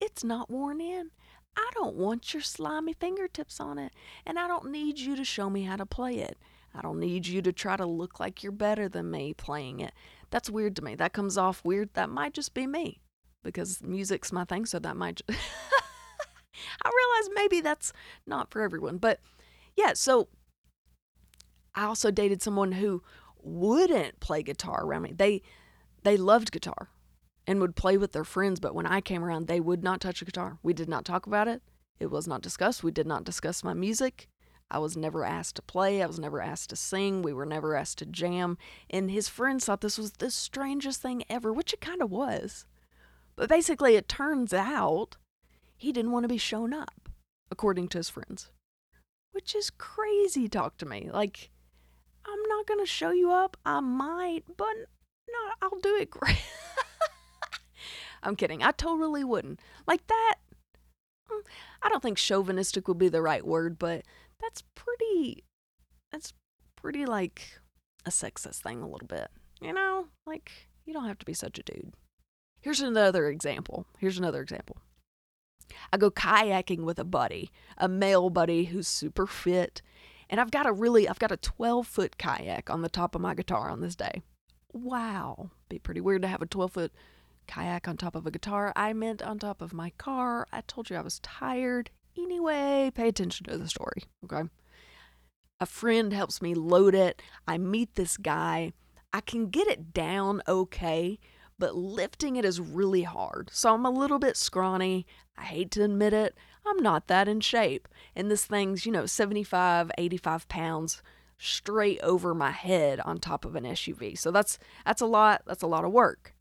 it's 0.00 0.24
not 0.24 0.50
worn 0.50 0.80
in. 0.80 1.10
I 1.56 1.70
don't 1.74 1.96
want 1.96 2.32
your 2.32 2.42
slimy 2.42 2.94
fingertips 2.94 3.60
on 3.60 3.78
it, 3.78 3.92
and 4.24 4.38
I 4.38 4.48
don't 4.48 4.70
need 4.70 4.98
you 4.98 5.16
to 5.16 5.24
show 5.24 5.50
me 5.50 5.64
how 5.64 5.76
to 5.76 5.84
play 5.84 6.14
it. 6.14 6.38
I 6.74 6.80
don't 6.80 6.98
need 6.98 7.26
you 7.26 7.42
to 7.42 7.52
try 7.52 7.76
to 7.76 7.84
look 7.84 8.18
like 8.18 8.42
you're 8.42 8.52
better 8.52 8.88
than 8.88 9.10
me 9.10 9.34
playing 9.34 9.80
it. 9.80 9.92
That's 10.30 10.48
weird 10.48 10.76
to 10.76 10.82
me. 10.82 10.94
That 10.94 11.12
comes 11.12 11.36
off 11.36 11.62
weird. 11.62 11.90
That 11.92 12.08
might 12.08 12.32
just 12.32 12.54
be 12.54 12.66
me 12.66 13.00
because 13.42 13.82
music's 13.82 14.32
my 14.32 14.44
thing, 14.44 14.64
so 14.64 14.78
that 14.78 14.96
might. 14.96 15.16
Just 15.16 15.38
I 16.84 16.90
realize 16.90 17.30
maybe 17.34 17.60
that's 17.60 17.92
not 18.26 18.50
for 18.50 18.62
everyone, 18.62 18.96
but 18.96 19.20
yeah, 19.76 19.92
so 19.92 20.28
I 21.74 21.84
also 21.84 22.10
dated 22.10 22.42
someone 22.42 22.72
who 22.72 23.02
wouldn't 23.42 24.20
play 24.20 24.42
guitar 24.42 24.84
around 24.84 25.02
me. 25.02 25.12
They 25.12 25.42
they 26.02 26.16
loved 26.16 26.52
guitar 26.52 26.88
and 27.46 27.60
would 27.60 27.76
play 27.76 27.96
with 27.96 28.12
their 28.12 28.24
friends, 28.24 28.60
but 28.60 28.74
when 28.74 28.86
I 28.86 29.00
came 29.00 29.24
around, 29.24 29.46
they 29.46 29.60
would 29.60 29.82
not 29.82 30.00
touch 30.00 30.22
a 30.22 30.24
guitar. 30.24 30.58
We 30.62 30.72
did 30.72 30.88
not 30.88 31.04
talk 31.04 31.26
about 31.26 31.48
it. 31.48 31.62
It 31.98 32.10
was 32.10 32.26
not 32.26 32.42
discussed. 32.42 32.82
We 32.82 32.90
did 32.90 33.06
not 33.06 33.24
discuss 33.24 33.64
my 33.64 33.74
music. 33.74 34.28
I 34.70 34.78
was 34.78 34.96
never 34.96 35.24
asked 35.24 35.56
to 35.56 35.62
play. 35.62 36.02
I 36.02 36.06
was 36.06 36.18
never 36.18 36.40
asked 36.40 36.70
to 36.70 36.76
sing. 36.76 37.20
We 37.20 37.32
were 37.32 37.46
never 37.46 37.76
asked 37.76 37.98
to 37.98 38.06
jam. 38.06 38.56
And 38.88 39.10
his 39.10 39.28
friends 39.28 39.64
thought 39.64 39.82
this 39.82 39.98
was 39.98 40.12
the 40.12 40.30
strangest 40.30 41.02
thing 41.02 41.24
ever, 41.28 41.52
which 41.52 41.72
it 41.74 41.80
kind 41.80 42.00
of 42.00 42.10
was. 42.10 42.64
But 43.36 43.48
basically, 43.48 43.96
it 43.96 44.08
turns 44.08 44.52
out 44.54 45.16
he 45.76 45.92
didn't 45.92 46.10
want 46.12 46.24
to 46.24 46.28
be 46.28 46.38
shown 46.38 46.72
up, 46.72 47.08
according 47.50 47.88
to 47.88 47.98
his 47.98 48.08
friends, 48.08 48.50
which 49.32 49.54
is 49.54 49.70
crazy 49.70 50.48
talk 50.48 50.76
to 50.78 50.86
me. 50.86 51.10
Like, 51.12 51.50
not 52.62 52.68
going 52.76 52.84
to 52.84 52.90
show 52.90 53.10
you 53.10 53.30
up. 53.32 53.56
I 53.64 53.80
might, 53.80 54.44
but 54.56 54.74
no, 55.28 55.38
I'll 55.60 55.80
do 55.80 55.96
it 55.96 56.10
great. 56.10 56.42
I'm 58.22 58.36
kidding. 58.36 58.62
I 58.62 58.70
totally 58.70 59.24
wouldn't. 59.24 59.60
Like 59.86 60.06
that. 60.06 60.36
Mm, 61.30 61.42
I 61.82 61.88
don't 61.88 62.02
think 62.02 62.18
chauvinistic 62.18 62.86
would 62.86 62.98
be 62.98 63.08
the 63.08 63.22
right 63.22 63.44
word, 63.44 63.78
but 63.78 64.04
that's 64.40 64.62
pretty 64.74 65.44
that's 66.12 66.34
pretty 66.76 67.06
like 67.06 67.58
a 68.04 68.10
sexist 68.10 68.62
thing 68.62 68.82
a 68.82 68.88
little 68.88 69.08
bit. 69.08 69.28
You 69.60 69.72
know? 69.72 70.06
Like 70.26 70.68
you 70.84 70.92
don't 70.92 71.08
have 71.08 71.18
to 71.18 71.26
be 71.26 71.34
such 71.34 71.58
a 71.58 71.62
dude. 71.62 71.94
Here's 72.60 72.80
another 72.80 73.28
example. 73.28 73.86
Here's 73.98 74.18
another 74.18 74.40
example. 74.40 74.76
I 75.92 75.96
go 75.96 76.10
kayaking 76.10 76.80
with 76.80 76.98
a 76.98 77.04
buddy, 77.04 77.50
a 77.76 77.88
male 77.88 78.30
buddy 78.30 78.64
who's 78.66 78.86
super 78.86 79.26
fit, 79.26 79.82
and 80.32 80.40
I've 80.40 80.50
got 80.50 80.66
a 80.66 80.72
really 80.72 81.06
I've 81.08 81.18
got 81.18 81.30
a 81.30 81.36
12 81.36 81.86
foot 81.86 82.18
kayak 82.18 82.70
on 82.70 82.80
the 82.80 82.88
top 82.88 83.14
of 83.14 83.20
my 83.20 83.34
guitar 83.34 83.68
on 83.68 83.82
this 83.82 83.94
day. 83.94 84.22
Wow, 84.72 85.50
be 85.68 85.78
pretty 85.78 86.00
weird 86.00 86.22
to 86.22 86.28
have 86.28 86.40
a 86.40 86.46
12 86.46 86.72
foot 86.72 86.92
kayak 87.46 87.86
on 87.86 87.98
top 87.98 88.16
of 88.16 88.26
a 88.26 88.30
guitar. 88.30 88.72
I 88.74 88.94
meant 88.94 89.22
on 89.22 89.38
top 89.38 89.60
of 89.60 89.74
my 89.74 89.90
car. 89.98 90.48
I 90.50 90.62
told 90.62 90.88
you 90.88 90.96
I 90.96 91.02
was 91.02 91.20
tired. 91.20 91.90
Anyway, 92.16 92.90
pay 92.94 93.08
attention 93.08 93.46
to 93.46 93.58
the 93.58 93.68
story, 93.68 94.04
okay? 94.24 94.48
A 95.60 95.66
friend 95.66 96.12
helps 96.12 96.40
me 96.40 96.54
load 96.54 96.94
it. 96.94 97.20
I 97.46 97.58
meet 97.58 97.94
this 97.94 98.16
guy. 98.16 98.72
I 99.12 99.20
can 99.20 99.50
get 99.50 99.68
it 99.68 99.92
down 99.92 100.40
okay, 100.48 101.18
but 101.62 101.76
lifting 101.76 102.34
it 102.34 102.44
is 102.44 102.58
really 102.58 103.04
hard. 103.04 103.48
So 103.52 103.72
I'm 103.72 103.86
a 103.86 103.90
little 103.90 104.18
bit 104.18 104.36
scrawny. 104.36 105.06
I 105.38 105.44
hate 105.44 105.70
to 105.70 105.84
admit 105.84 106.12
it. 106.12 106.36
I'm 106.66 106.78
not 106.78 107.06
that 107.06 107.28
in 107.28 107.38
shape. 107.38 107.86
And 108.16 108.28
this 108.28 108.44
thing's, 108.44 108.84
you 108.84 108.90
know, 108.90 109.06
75, 109.06 109.92
85 109.96 110.48
pounds 110.48 111.04
straight 111.38 112.00
over 112.00 112.34
my 112.34 112.50
head 112.50 112.98
on 112.98 113.20
top 113.20 113.44
of 113.44 113.54
an 113.54 113.62
SUV. 113.62 114.18
So 114.18 114.32
that's 114.32 114.58
that's 114.84 115.00
a 115.00 115.06
lot 115.06 115.42
that's 115.46 115.62
a 115.62 115.68
lot 115.68 115.84
of 115.84 115.92
work. 115.92 116.34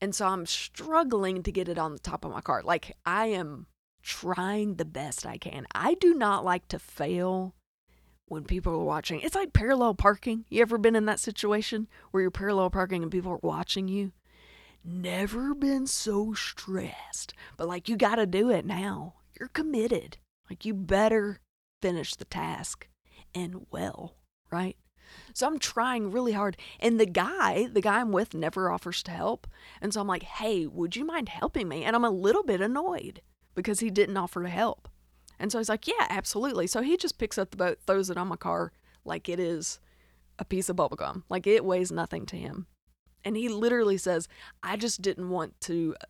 And 0.00 0.14
so 0.14 0.26
I'm 0.26 0.46
struggling 0.46 1.42
to 1.42 1.52
get 1.52 1.68
it 1.68 1.78
on 1.78 1.92
the 1.92 1.98
top 1.98 2.24
of 2.24 2.32
my 2.32 2.40
car. 2.40 2.62
Like 2.62 2.96
I 3.04 3.26
am 3.26 3.66
trying 4.02 4.76
the 4.76 4.86
best 4.86 5.26
I 5.26 5.36
can. 5.36 5.66
I 5.74 5.96
do 6.00 6.14
not 6.14 6.46
like 6.46 6.66
to 6.68 6.78
fail 6.78 7.54
when 8.24 8.44
people 8.44 8.72
are 8.72 8.84
watching. 8.84 9.20
It's 9.20 9.34
like 9.34 9.52
parallel 9.52 9.96
parking. 9.96 10.46
You 10.48 10.62
ever 10.62 10.78
been 10.78 10.96
in 10.96 11.04
that 11.04 11.20
situation 11.20 11.88
where 12.10 12.22
you're 12.22 12.30
parallel 12.30 12.70
parking 12.70 13.02
and 13.02 13.12
people 13.12 13.32
are 13.32 13.40
watching 13.42 13.86
you? 13.86 14.12
Never 14.84 15.54
been 15.54 15.86
so 15.86 16.32
stressed. 16.32 17.34
But 17.56 17.68
like 17.68 17.88
you 17.88 17.96
got 17.96 18.16
to 18.16 18.26
do 18.26 18.50
it 18.50 18.64
now. 18.64 19.14
You're 19.38 19.48
committed. 19.48 20.18
Like 20.48 20.64
you 20.64 20.74
better 20.74 21.40
finish 21.80 22.14
the 22.14 22.24
task 22.24 22.88
and 23.34 23.66
well, 23.70 24.16
right? 24.50 24.76
So 25.34 25.46
I'm 25.46 25.58
trying 25.58 26.10
really 26.10 26.32
hard. 26.32 26.56
And 26.78 26.98
the 26.98 27.06
guy, 27.06 27.68
the 27.72 27.80
guy 27.80 28.00
I'm 28.00 28.12
with, 28.12 28.34
never 28.34 28.70
offers 28.70 29.02
to 29.04 29.10
help. 29.10 29.46
And 29.80 29.92
so 29.92 30.00
I'm 30.00 30.06
like, 30.06 30.22
hey, 30.22 30.66
would 30.66 30.96
you 30.96 31.04
mind 31.04 31.28
helping 31.28 31.68
me? 31.68 31.84
And 31.84 31.96
I'm 31.96 32.04
a 32.04 32.10
little 32.10 32.42
bit 32.42 32.60
annoyed 32.60 33.22
because 33.54 33.80
he 33.80 33.90
didn't 33.90 34.16
offer 34.16 34.42
to 34.42 34.48
help. 34.48 34.88
And 35.38 35.50
so 35.50 35.58
he's 35.58 35.68
like, 35.68 35.88
Yeah, 35.88 36.06
absolutely. 36.08 36.66
So 36.66 36.82
he 36.82 36.96
just 36.96 37.18
picks 37.18 37.38
up 37.38 37.50
the 37.50 37.56
boat, 37.56 37.78
throws 37.86 38.10
it 38.10 38.18
on 38.18 38.28
my 38.28 38.36
car 38.36 38.72
like 39.04 39.28
it 39.28 39.40
is 39.40 39.80
a 40.38 40.44
piece 40.44 40.68
of 40.68 40.76
bubblegum, 40.76 41.22
like 41.28 41.46
it 41.46 41.64
weighs 41.64 41.90
nothing 41.90 42.26
to 42.26 42.36
him. 42.36 42.66
And 43.24 43.36
he 43.36 43.48
literally 43.48 43.98
says, 43.98 44.28
I 44.62 44.76
just 44.76 45.02
didn't 45.02 45.28
want 45.28 45.60
to 45.62 45.94
uh, 46.00 46.06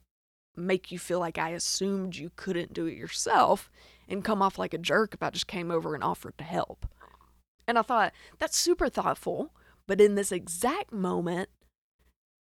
make 0.57 0.93
you 0.93 0.99
feel 0.99 1.19
like 1.19 1.38
I 1.38 1.50
assumed 1.50 2.17
you 2.17 2.31
couldn't 2.37 2.73
do 2.73 2.87
it 2.87 2.97
yourself 2.97 3.71
and 4.09 4.25
come 4.25 4.43
off 4.43 4.59
like 4.59 4.75
a 4.75 4.79
jerk 4.79 5.14
if 5.14 5.23
I 5.23 5.31
just 5.31 5.47
came 5.47 5.71
over 5.71 5.95
and 5.95 6.05
offered 6.05 6.37
to 6.38 6.45
help. 6.45 6.87
And 7.67 7.79
I 7.79 7.83
thought, 7.83 8.12
that's 8.38 8.59
super 8.59 8.88
thoughtful, 8.88 9.52
but 9.87 10.00
in 10.00 10.14
this 10.14 10.33
exact 10.33 10.93
moment, 10.93 11.49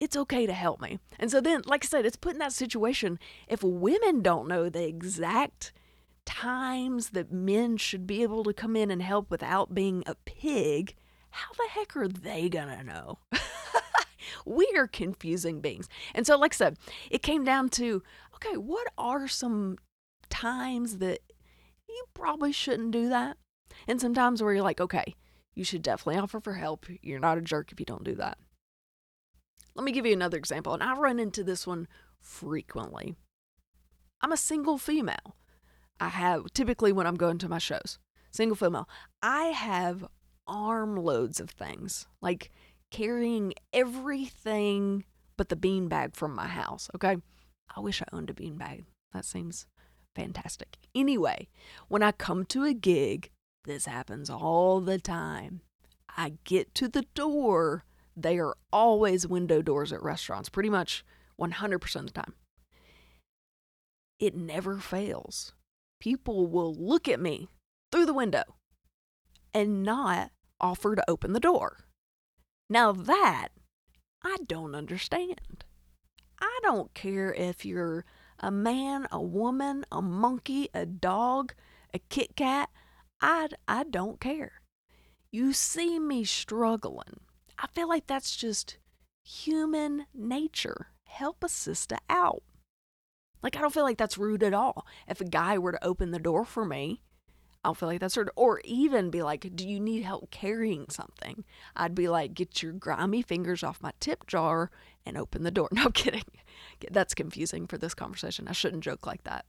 it's 0.00 0.16
okay 0.16 0.46
to 0.46 0.52
help 0.52 0.80
me. 0.80 0.98
And 1.18 1.30
so 1.30 1.40
then, 1.40 1.62
like 1.66 1.84
I 1.84 1.86
said, 1.86 2.06
it's 2.06 2.16
put 2.16 2.32
in 2.32 2.38
that 2.38 2.52
situation. 2.52 3.18
If 3.46 3.62
women 3.62 4.22
don't 4.22 4.48
know 4.48 4.68
the 4.68 4.86
exact 4.86 5.72
times 6.24 7.10
that 7.10 7.32
men 7.32 7.76
should 7.76 8.06
be 8.06 8.22
able 8.22 8.44
to 8.44 8.52
come 8.52 8.76
in 8.76 8.90
and 8.90 9.02
help 9.02 9.30
without 9.30 9.74
being 9.74 10.02
a 10.06 10.14
pig, 10.14 10.94
how 11.30 11.52
the 11.52 11.68
heck 11.70 11.96
are 11.96 12.08
they 12.08 12.48
gonna 12.48 12.82
know? 12.82 13.18
we 14.44 14.70
are 14.76 14.86
confusing 14.86 15.60
beings. 15.60 15.88
And 16.14 16.26
so, 16.26 16.38
like 16.38 16.54
I 16.54 16.56
said, 16.56 16.78
it 17.10 17.22
came 17.22 17.44
down 17.44 17.68
to 17.70 18.02
okay, 18.36 18.56
what 18.56 18.88
are 18.96 19.28
some 19.28 19.76
times 20.30 20.98
that 20.98 21.20
you 21.88 22.04
probably 22.14 22.52
shouldn't 22.52 22.92
do 22.92 23.08
that? 23.08 23.36
And 23.86 24.00
sometimes 24.00 24.42
where 24.42 24.54
you're 24.54 24.62
like, 24.62 24.80
okay, 24.80 25.14
you 25.54 25.64
should 25.64 25.82
definitely 25.82 26.20
offer 26.20 26.40
for 26.40 26.54
help. 26.54 26.86
You're 27.02 27.20
not 27.20 27.38
a 27.38 27.42
jerk 27.42 27.72
if 27.72 27.80
you 27.80 27.86
don't 27.86 28.04
do 28.04 28.14
that. 28.16 28.38
Let 29.74 29.84
me 29.84 29.92
give 29.92 30.06
you 30.06 30.12
another 30.12 30.36
example, 30.36 30.74
and 30.74 30.82
I 30.82 30.94
run 30.94 31.20
into 31.20 31.44
this 31.44 31.66
one 31.66 31.86
frequently. 32.20 33.14
I'm 34.20 34.32
a 34.32 34.36
single 34.36 34.78
female. 34.78 35.36
I 35.98 36.08
have 36.08 36.52
typically 36.54 36.92
when 36.92 37.06
I'm 37.06 37.16
going 37.16 37.38
to 37.38 37.48
my 37.48 37.58
shows, 37.58 37.98
single 38.30 38.56
female, 38.56 38.88
I 39.22 39.46
have 39.46 40.06
armloads 40.46 41.40
of 41.40 41.50
things, 41.50 42.06
like 42.20 42.50
carrying 42.90 43.54
everything 43.72 45.04
but 45.36 45.48
the 45.48 45.56
beanbag 45.56 46.14
from 46.14 46.34
my 46.34 46.48
house. 46.48 46.90
Okay. 46.94 47.16
I 47.74 47.80
wish 47.80 48.02
I 48.02 48.06
owned 48.12 48.30
a 48.30 48.34
beanbag. 48.34 48.84
That 49.14 49.24
seems 49.24 49.66
fantastic. 50.14 50.76
Anyway, 50.94 51.48
when 51.88 52.02
I 52.02 52.12
come 52.12 52.44
to 52.46 52.64
a 52.64 52.74
gig, 52.74 53.30
this 53.64 53.86
happens 53.86 54.28
all 54.28 54.80
the 54.80 54.98
time. 54.98 55.60
I 56.16 56.34
get 56.44 56.74
to 56.76 56.88
the 56.88 57.06
door. 57.14 57.84
They 58.16 58.38
are 58.38 58.56
always 58.72 59.26
window 59.26 59.62
doors 59.62 59.92
at 59.92 60.02
restaurants, 60.02 60.48
pretty 60.48 60.70
much 60.70 61.04
100% 61.40 61.96
of 61.96 62.06
the 62.06 62.12
time. 62.12 62.34
It 64.18 64.34
never 64.34 64.78
fails. 64.78 65.54
People 66.00 66.46
will 66.46 66.74
look 66.74 67.08
at 67.08 67.20
me 67.20 67.48
through 67.92 68.06
the 68.06 68.14
window 68.14 68.42
and 69.54 69.82
not 69.82 70.32
offer 70.60 70.94
to 70.96 71.10
open 71.10 71.32
the 71.32 71.40
door. 71.40 71.84
Now, 72.72 72.92
that 72.92 73.48
I 74.22 74.36
don't 74.46 74.76
understand. 74.76 75.64
I 76.40 76.60
don't 76.62 76.94
care 76.94 77.34
if 77.34 77.64
you're 77.64 78.04
a 78.38 78.52
man, 78.52 79.08
a 79.10 79.20
woman, 79.20 79.84
a 79.90 80.00
monkey, 80.00 80.68
a 80.72 80.86
dog, 80.86 81.52
a 81.92 81.98
Kit 81.98 82.36
Kat. 82.36 82.70
I, 83.20 83.48
I 83.66 83.82
don't 83.82 84.20
care. 84.20 84.62
You 85.32 85.52
see 85.52 85.98
me 85.98 86.22
struggling. 86.22 87.20
I 87.58 87.66
feel 87.66 87.88
like 87.88 88.06
that's 88.06 88.36
just 88.36 88.78
human 89.24 90.06
nature. 90.14 90.92
Help 91.06 91.42
a 91.42 91.48
sister 91.48 91.98
out. 92.08 92.44
Like, 93.42 93.56
I 93.56 93.60
don't 93.60 93.74
feel 93.74 93.82
like 93.82 93.98
that's 93.98 94.16
rude 94.16 94.44
at 94.44 94.54
all. 94.54 94.86
If 95.08 95.20
a 95.20 95.24
guy 95.24 95.58
were 95.58 95.72
to 95.72 95.84
open 95.84 96.12
the 96.12 96.20
door 96.20 96.44
for 96.44 96.64
me, 96.64 97.02
I 97.62 97.68
don't 97.68 97.76
feel 97.76 97.88
like 97.88 98.00
that's 98.00 98.16
rude. 98.16 98.30
Or 98.36 98.60
even 98.64 99.10
be 99.10 99.22
like, 99.22 99.54
Do 99.54 99.68
you 99.68 99.80
need 99.80 100.02
help 100.02 100.30
carrying 100.30 100.86
something? 100.88 101.44
I'd 101.76 101.94
be 101.94 102.08
like, 102.08 102.34
Get 102.34 102.62
your 102.62 102.72
grimy 102.72 103.22
fingers 103.22 103.62
off 103.62 103.82
my 103.82 103.92
tip 104.00 104.26
jar 104.26 104.70
and 105.04 105.16
open 105.16 105.42
the 105.42 105.50
door. 105.50 105.68
No 105.72 105.84
I'm 105.84 105.92
kidding. 105.92 106.24
That's 106.90 107.14
confusing 107.14 107.66
for 107.66 107.78
this 107.78 107.94
conversation. 107.94 108.48
I 108.48 108.52
shouldn't 108.52 108.84
joke 108.84 109.06
like 109.06 109.24
that. 109.24 109.44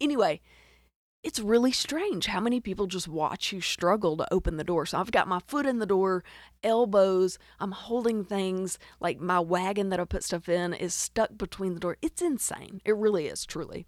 Anyway, 0.00 0.40
it's 1.24 1.40
really 1.40 1.72
strange 1.72 2.26
how 2.26 2.40
many 2.40 2.60
people 2.60 2.86
just 2.86 3.08
watch 3.08 3.52
you 3.52 3.60
struggle 3.60 4.16
to 4.16 4.32
open 4.32 4.56
the 4.56 4.64
door. 4.64 4.86
So 4.86 4.98
I've 4.98 5.10
got 5.10 5.26
my 5.26 5.40
foot 5.46 5.66
in 5.66 5.78
the 5.80 5.86
door, 5.86 6.22
elbows, 6.62 7.38
I'm 7.58 7.72
holding 7.72 8.24
things 8.24 8.78
like 9.00 9.18
my 9.18 9.40
wagon 9.40 9.88
that 9.88 9.98
I 9.98 10.04
put 10.04 10.22
stuff 10.22 10.48
in 10.48 10.72
is 10.72 10.94
stuck 10.94 11.36
between 11.36 11.74
the 11.74 11.80
door. 11.80 11.96
It's 12.02 12.22
insane. 12.22 12.80
It 12.84 12.96
really 12.96 13.26
is, 13.26 13.44
truly. 13.44 13.86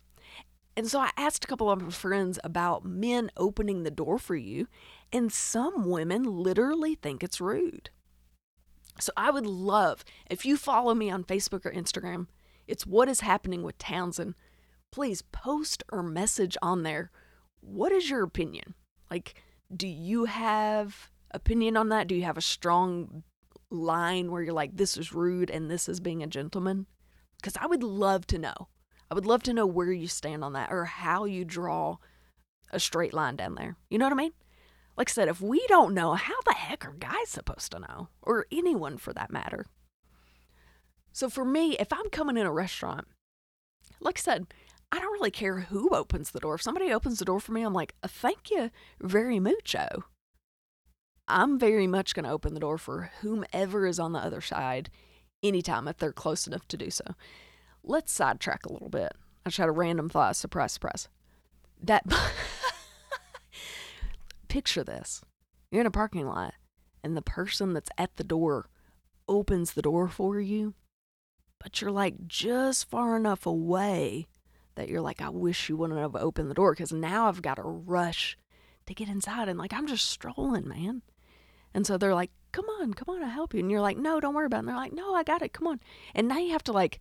And 0.77 0.87
so 0.89 1.01
I 1.01 1.11
asked 1.17 1.45
a 1.45 1.49
couple 1.49 1.71
of 1.71 1.83
my 1.83 1.91
friends 1.91 2.39
about 2.45 2.85
men 2.85 3.31
opening 3.37 3.83
the 3.83 3.91
door 3.91 4.19
for 4.19 4.37
you, 4.37 4.69
and 5.13 5.33
some 5.33 5.89
women 5.89 6.23
literally 6.23 6.95
think 6.95 7.23
it's 7.23 7.41
rude. 7.41 7.91
So 8.99 9.13
I 9.17 9.31
would 9.31 9.47
love 9.47 10.05
if 10.31 10.45
you 10.45 10.57
follow 10.57 10.95
me 10.95 11.11
on 11.11 11.25
Facebook 11.25 11.67
or 11.67 11.73
Instagram, 11.73 12.27
it's 12.67 12.87
what 12.87 13.09
is 13.09 13.21
happening 13.21 13.63
with 13.63 13.79
Townsend. 13.79 14.35
Please 14.93 15.23
post 15.23 15.83
or 15.91 16.03
message 16.03 16.57
on 16.63 16.83
there. 16.83 17.11
What 17.61 17.93
is 17.93 18.11
your 18.11 18.23
opinion? 18.23 18.75
Like, 19.11 19.43
do 19.75 19.87
you 19.87 20.25
have 20.27 21.11
opinion 21.33 21.77
on 21.77 21.89
that? 21.91 22.07
Do 22.07 22.15
you 22.15 22.23
have 22.23 22.39
a 22.39 22.43
strong 22.43 23.23
line 23.71 24.31
where 24.31 24.43
you're 24.43 24.53
like, 24.53 24.77
this 24.77 24.97
is 24.97 25.13
rude 25.13 25.51
and 25.51 25.71
this 25.71 25.89
is 25.89 26.01
being 26.01 26.23
a 26.23 26.27
gentleman? 26.27 26.87
Because 27.37 27.57
I 27.57 27.67
would 27.67 27.83
love 27.83 28.27
to 28.29 28.39
know. 28.39 28.69
I 29.11 29.15
would 29.15 29.27
love 29.27 29.43
to 29.45 29.53
know 29.53 29.67
where 29.67 29.93
you 29.93 30.07
stand 30.07 30.45
on 30.45 30.53
that 30.53 30.71
or 30.71 30.85
how 30.85 31.25
you 31.25 31.45
draw 31.45 31.97
a 32.71 32.79
straight 32.79 33.13
line 33.13 33.37
down 33.37 33.57
there. 33.57 33.77
You 33.89 33.99
know 33.99 34.07
what 34.07 34.13
I 34.13 34.17
mean? 34.17 34.33
Like 34.97 35.11
I 35.11 35.13
said, 35.13 35.29
if 35.29 35.41
we 35.41 35.65
don't 35.67 35.95
know, 35.95 36.15
how 36.15 36.41
the 36.47 36.55
heck 36.55 36.87
are 36.87 36.93
guys 36.93 37.29
supposed 37.29 37.73
to 37.73 37.81
know? 37.81 38.09
Or 38.23 38.47
anyone 38.53 38.99
for 38.99 39.13
that 39.13 39.33
matter. 39.33 39.67
So 41.13 41.29
for 41.29 41.45
me, 41.45 41.77
if 41.79 41.93
I'm 41.93 42.09
coming 42.11 42.37
in 42.37 42.47
a 42.47 42.53
restaurant, 42.53 43.09
like 44.01 44.19
I 44.19 44.21
said, 44.21 44.47
I 44.93 45.01
don't 45.01 45.13
really 45.13 45.31
care 45.33 45.61
who 45.61 45.89
opens 45.91 46.31
the 46.31 46.41
door. 46.41 46.55
If 46.55 46.63
somebody 46.63 46.93
opens 46.93 47.19
the 47.19 47.25
door 47.25 47.41
for 47.41 47.53
me, 47.53 47.63
I'm 47.63 47.73
like, 47.73 47.95
uh, 48.03 48.09
thank 48.09 48.51
you 48.51 48.71
very 49.01 49.41
mucho. 49.41 50.05
I'm 51.27 51.59
very 51.59 51.87
much 51.87 52.15
going 52.15 52.25
to 52.25 52.31
open 52.31 52.55
the 52.55 52.61
door 52.61 52.79
for 52.79 53.11
whomever 53.21 53.87
is 53.87 53.99
on 53.99 54.13
the 54.13 54.19
other 54.19 54.41
side 54.41 54.91
anytime 55.43 55.89
if 55.89 55.97
they're 55.97 56.13
close 56.13 56.47
enough 56.47 56.67
to 56.69 56.77
do 56.77 56.91
so 56.91 57.05
let's 57.83 58.13
sidetrack 58.13 58.67
a 58.67 58.73
little 58.73 58.89
bit. 58.89 59.13
I 59.45 59.51
just 59.51 59.59
had 59.59 59.69
a 59.69 59.73
random 59.73 60.09
thought. 60.09 60.37
Surprise, 60.37 60.73
surprise. 60.73 61.09
That 61.83 62.05
picture 64.49 64.85
this. 64.85 65.23
You're 65.71 65.83
in 65.83 65.87
a 65.87 65.91
parking 65.91 66.27
lot 66.27 66.55
and 67.03 67.17
the 67.17 67.23
person 67.23 67.73
that's 67.73 67.91
at 67.97 68.17
the 68.17 68.25
door 68.25 68.69
opens 69.29 69.73
the 69.73 69.83
door 69.83 70.09
for 70.09 70.41
you, 70.41 70.75
but 71.59 71.81
you're 71.81 71.93
like 71.93 72.27
just 72.27 72.91
far 72.91 73.17
enough 73.17 73.47
away 73.47 74.27
that 74.75 74.89
you're 74.89 75.01
like, 75.01 75.21
I 75.21 75.29
wish 75.29 75.69
you 75.69 75.77
wouldn't 75.77 76.01
have 76.01 76.17
opened 76.17 76.51
the 76.51 76.55
door 76.55 76.73
because 76.73 76.93
now 76.93 77.27
I've 77.27 77.43
got 77.43 77.57
to 77.57 77.63
rush 77.63 78.37
to 78.87 78.95
get 78.95 79.09
inside. 79.09 79.49
And 79.49 79.59
like, 79.59 79.73
I'm 79.73 79.87
just 79.87 80.09
strolling, 80.09 80.69
man. 80.69 81.03
And 81.73 81.87
so 81.87 81.97
they're 81.97 82.15
like, 82.15 82.31
come 82.53 82.67
on, 82.81 82.95
come 82.95 83.15
on, 83.15 83.23
I'll 83.23 83.31
help 83.31 83.55
you. 83.55 83.61
And 83.61 83.71
you're 83.71 83.81
like, 83.81 83.97
no, 83.97 84.21
don't 84.21 84.35
worry 84.35 84.47
about 84.47 84.59
it. 84.59 84.61
And 84.61 84.69
they're 84.69 84.77
like, 84.77 84.93
no, 84.93 85.15
I 85.15 85.23
got 85.23 85.43
it. 85.43 85.53
Come 85.53 85.67
on. 85.67 85.81
And 86.15 86.29
now 86.29 86.39
you 86.39 86.51
have 86.53 86.65
to 86.65 86.73
like 86.73 87.01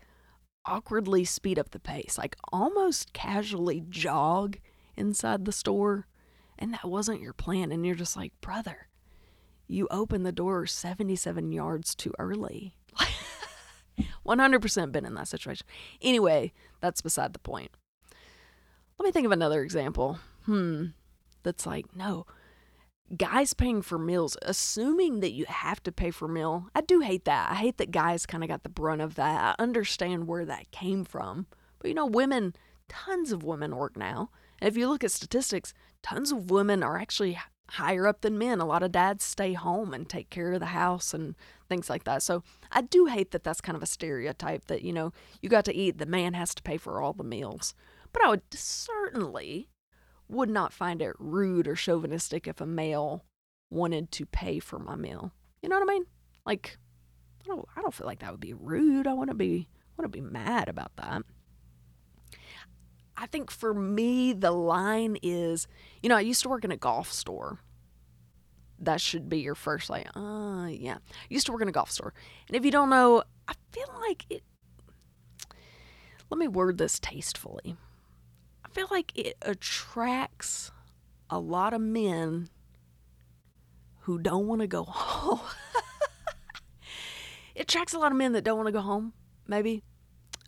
awkwardly 0.66 1.26
speed 1.26 1.60
up 1.60 1.72
the 1.72 1.80
pace, 1.80 2.18
like 2.18 2.36
almost 2.52 3.14
casually 3.14 3.84
jog 3.90 4.58
inside 4.96 5.46
the 5.46 5.52
store. 5.52 6.08
And 6.58 6.74
that 6.74 6.86
wasn't 6.86 7.22
your 7.22 7.34
plan. 7.34 7.72
And 7.72 7.86
you're 7.86 7.96
just 7.96 8.18
like, 8.18 8.34
brother, 8.42 8.88
you 9.68 9.88
opened 9.90 10.26
the 10.26 10.32
door 10.32 10.66
77 10.66 11.52
yards 11.52 11.96
too 11.96 12.14
early. 12.20 12.76
100% 14.26 14.92
been 14.92 15.06
in 15.06 15.14
that 15.16 15.28
situation. 15.28 15.66
Anyway, 16.02 16.54
that's 16.82 17.02
beside 17.02 17.34
the 17.34 17.40
point. 17.40 17.72
Let 18.98 19.06
me 19.06 19.12
think 19.12 19.26
of 19.26 19.32
another 19.32 19.64
example. 19.64 20.20
Hmm. 20.46 20.88
That's 21.44 21.66
like, 21.66 21.96
no, 21.96 22.26
guys 23.18 23.54
paying 23.54 23.82
for 23.82 23.98
meals, 23.98 24.38
assuming 24.42 25.20
that 25.20 25.32
you 25.32 25.46
have 25.46 25.82
to 25.84 25.92
pay 25.92 26.12
for 26.12 26.28
meal, 26.28 26.70
I 26.76 26.82
do 26.82 27.00
hate 27.00 27.26
that. 27.26 27.52
I 27.52 27.56
hate 27.56 27.78
that 27.78 27.92
guys 27.92 28.26
kind 28.26 28.44
of 28.44 28.50
got 28.50 28.64
the 28.64 28.70
brunt 28.70 29.02
of 29.02 29.16
that. 29.16 29.58
I 29.60 29.62
understand 29.62 30.28
where 30.28 30.46
that 30.46 30.72
came 30.72 31.04
from. 31.04 31.48
But 31.80 31.90
you 31.90 31.94
know, 31.94 32.06
women, 32.06 32.56
tons 32.88 33.32
of 33.32 33.44
women 33.44 33.76
work 33.76 33.98
now. 33.98 34.30
And 34.62 34.68
if 34.68 34.78
you 34.78 34.88
look 34.88 35.04
at 35.04 35.12
statistics, 35.12 35.74
tons 36.04 36.32
of 36.32 36.52
women 36.52 36.84
are 36.84 36.98
actually 36.98 37.40
higher 37.72 38.08
up 38.08 38.22
than 38.22 38.38
men. 38.38 38.60
A 38.60 38.66
lot 38.66 38.84
of 38.84 38.92
dads 38.92 39.24
stay 39.24 39.54
home 39.54 39.94
and 39.94 40.10
take 40.10 40.30
care 40.30 40.54
of 40.54 40.60
the 40.60 40.68
house 40.68 41.14
and 41.14 41.36
things 41.68 41.90
like 41.90 42.04
that. 42.04 42.24
So 42.24 42.44
I 42.72 42.82
do 42.82 43.06
hate 43.06 43.32
that 43.32 43.44
that's 43.44 43.62
kind 43.62 43.76
of 43.76 43.84
a 43.84 43.88
stereotype 43.88 44.66
that, 44.66 44.82
you 44.82 44.92
know, 44.92 45.14
you 45.42 45.50
got 45.50 45.66
to 45.66 45.76
eat, 45.76 45.98
the 45.98 46.06
man 46.06 46.34
has 46.34 46.56
to 46.56 46.64
pay 46.64 46.78
for 46.78 47.02
all 47.02 47.14
the 47.14 47.24
meals. 47.24 47.74
But 48.12 48.26
I 48.26 48.30
would 48.30 48.42
certainly 48.52 49.70
would 50.30 50.50
not 50.50 50.72
find 50.72 51.02
it 51.02 51.16
rude 51.18 51.68
or 51.68 51.76
chauvinistic 51.76 52.48
if 52.48 52.62
a 52.62 52.66
male 52.66 53.26
wanted 53.70 54.12
to 54.12 54.26
pay 54.26 54.60
for 54.60 54.80
my 54.80 54.96
meal. 54.96 55.32
You 55.62 55.70
know 55.70 55.80
what 55.80 55.90
I 55.90 55.94
mean? 55.94 56.06
Like, 56.46 56.78
I 57.44 57.48
don't, 57.48 57.68
I 57.76 57.82
don't 57.82 57.94
feel 57.94 58.08
like 58.08 58.20
that 58.20 58.32
would 58.32 58.40
be 58.40 58.54
rude. 58.54 59.08
I 59.08 59.26
to 59.26 59.34
be, 59.34 59.68
to 60.00 60.08
be 60.08 60.22
mad 60.22 60.70
about 60.70 60.96
that. 60.96 61.24
I 63.18 63.26
think 63.26 63.52
for 63.52 63.74
me, 63.74 64.32
the 64.32 64.52
line 64.52 65.18
is, 65.22 65.68
you 66.02 66.08
know, 66.08 66.16
I 66.16 66.22
used 66.22 66.42
to 66.44 66.50
work 66.50 66.64
in 66.64 66.72
a 66.72 66.78
golf 66.78 67.12
store. 67.12 67.60
That 68.80 69.02
should 69.02 69.28
be 69.28 69.40
your 69.40 69.56
first, 69.56 69.90
like, 69.90 70.08
uh, 70.16 70.68
yeah. 70.72 71.00
I 71.00 71.28
used 71.28 71.46
to 71.48 71.52
work 71.52 71.62
in 71.62 71.68
a 71.68 71.74
golf 71.74 71.92
store. 71.92 72.14
And 72.48 72.56
if 72.56 72.64
you 72.64 72.72
don't 72.72 72.90
know, 72.90 73.24
I 73.48 73.54
feel 73.72 73.94
like 74.08 74.26
it, 74.30 74.44
let 76.30 76.38
me 76.38 76.48
word 76.48 76.78
this 76.78 76.98
tastefully. 76.98 77.76
Feel 78.80 78.88
like 78.92 79.12
it 79.14 79.36
attracts 79.42 80.72
a 81.30 81.38
lot 81.38 81.74
of 81.74 81.82
men 81.82 82.48
who 84.04 84.18
don't 84.18 84.48
want 84.48 84.62
to 84.62 84.68
go 84.68 84.84
home. 84.88 85.42
it 87.56 87.64
attracts 87.64 87.94
a 87.94 88.00
lot 88.00 88.14
of 88.14 88.18
men 88.18 88.32
that 88.32 88.46
don't 88.46 88.56
want 88.56 88.68
to 88.68 88.72
go 88.72 88.80
home, 88.80 89.12
maybe. 89.46 89.84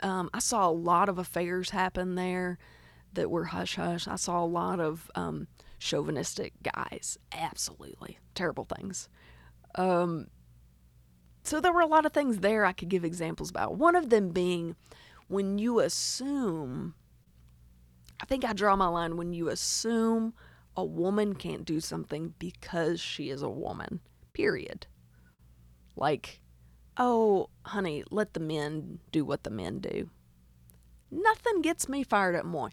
Um, 0.02 0.30
I 0.34 0.40
saw 0.40 0.70
a 0.70 0.72
lot 0.72 1.10
of 1.10 1.18
affairs 1.20 1.72
happen 1.72 2.16
there 2.16 2.58
that 3.12 3.30
were 3.30 3.44
hush 3.44 3.76
hush. 3.76 4.08
I 4.08 4.16
saw 4.16 4.42
a 4.42 4.48
lot 4.48 4.80
of 4.80 5.12
um, 5.14 5.50
chauvinistic 5.78 6.54
guys. 6.64 7.18
Absolutely. 7.34 8.18
Terrible 8.34 8.64
things. 8.64 9.10
Um, 9.76 10.28
so 11.44 11.60
there 11.60 11.74
were 11.74 11.82
a 11.82 11.86
lot 11.86 12.06
of 12.06 12.14
things 12.14 12.38
there 12.38 12.64
I 12.64 12.72
could 12.72 12.88
give 12.88 13.04
examples 13.04 13.50
about. 13.50 13.76
One 13.76 13.98
of 13.98 14.10
them 14.10 14.30
being 14.30 14.78
when 15.28 15.58
you 15.58 15.82
assume, 15.82 16.94
I 18.22 18.26
think 18.26 18.46
I 18.46 18.54
draw 18.54 18.76
my 18.76 18.88
line 18.88 19.18
when 19.18 19.34
you 19.34 19.50
assume 19.50 20.34
a 20.78 20.86
woman 20.86 21.36
can't 21.36 21.66
do 21.66 21.80
something 21.80 22.36
because 22.38 23.02
she 23.02 23.30
is 23.30 23.42
a 23.42 23.50
woman, 23.50 24.00
period. 24.34 24.86
Like, 25.96 26.40
oh, 26.98 27.50
honey, 27.66 28.04
let 28.12 28.34
the 28.34 28.40
men 28.40 29.00
do 29.12 29.26
what 29.26 29.44
the 29.44 29.50
men 29.50 29.80
do. 29.80 30.10
Nothing 31.10 31.62
gets 31.62 31.90
me 31.90 32.04
fired 32.04 32.36
up 32.36 32.46
more. 32.46 32.72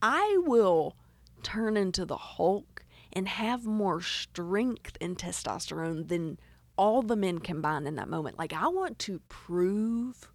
I 0.00 0.38
will 0.46 0.96
turn 1.42 1.76
into 1.76 2.06
the 2.06 2.16
Hulk 2.16 2.84
and 3.12 3.28
have 3.28 3.66
more 3.66 4.00
strength 4.00 4.96
and 5.00 5.18
testosterone 5.18 6.08
than 6.08 6.38
all 6.76 7.02
the 7.02 7.16
men 7.16 7.40
combined 7.40 7.86
in 7.86 7.96
that 7.96 8.08
moment. 8.08 8.38
Like, 8.38 8.52
I 8.52 8.68
want 8.68 8.98
to 9.00 9.20
prove 9.28 10.30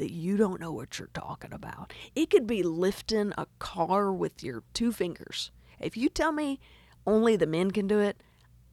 that 0.00 0.10
you 0.10 0.38
don't 0.38 0.62
know 0.62 0.72
what 0.72 0.98
you're 0.98 1.10
talking 1.12 1.52
about. 1.52 1.92
It 2.14 2.30
could 2.30 2.46
be 2.46 2.62
lifting 2.62 3.34
a 3.36 3.46
car 3.58 4.10
with 4.10 4.42
your 4.42 4.62
two 4.72 4.92
fingers. 4.92 5.50
If 5.78 5.94
you 5.94 6.08
tell 6.08 6.32
me 6.32 6.58
only 7.06 7.36
the 7.36 7.46
men 7.46 7.70
can 7.70 7.86
do 7.86 8.00
it, 8.00 8.22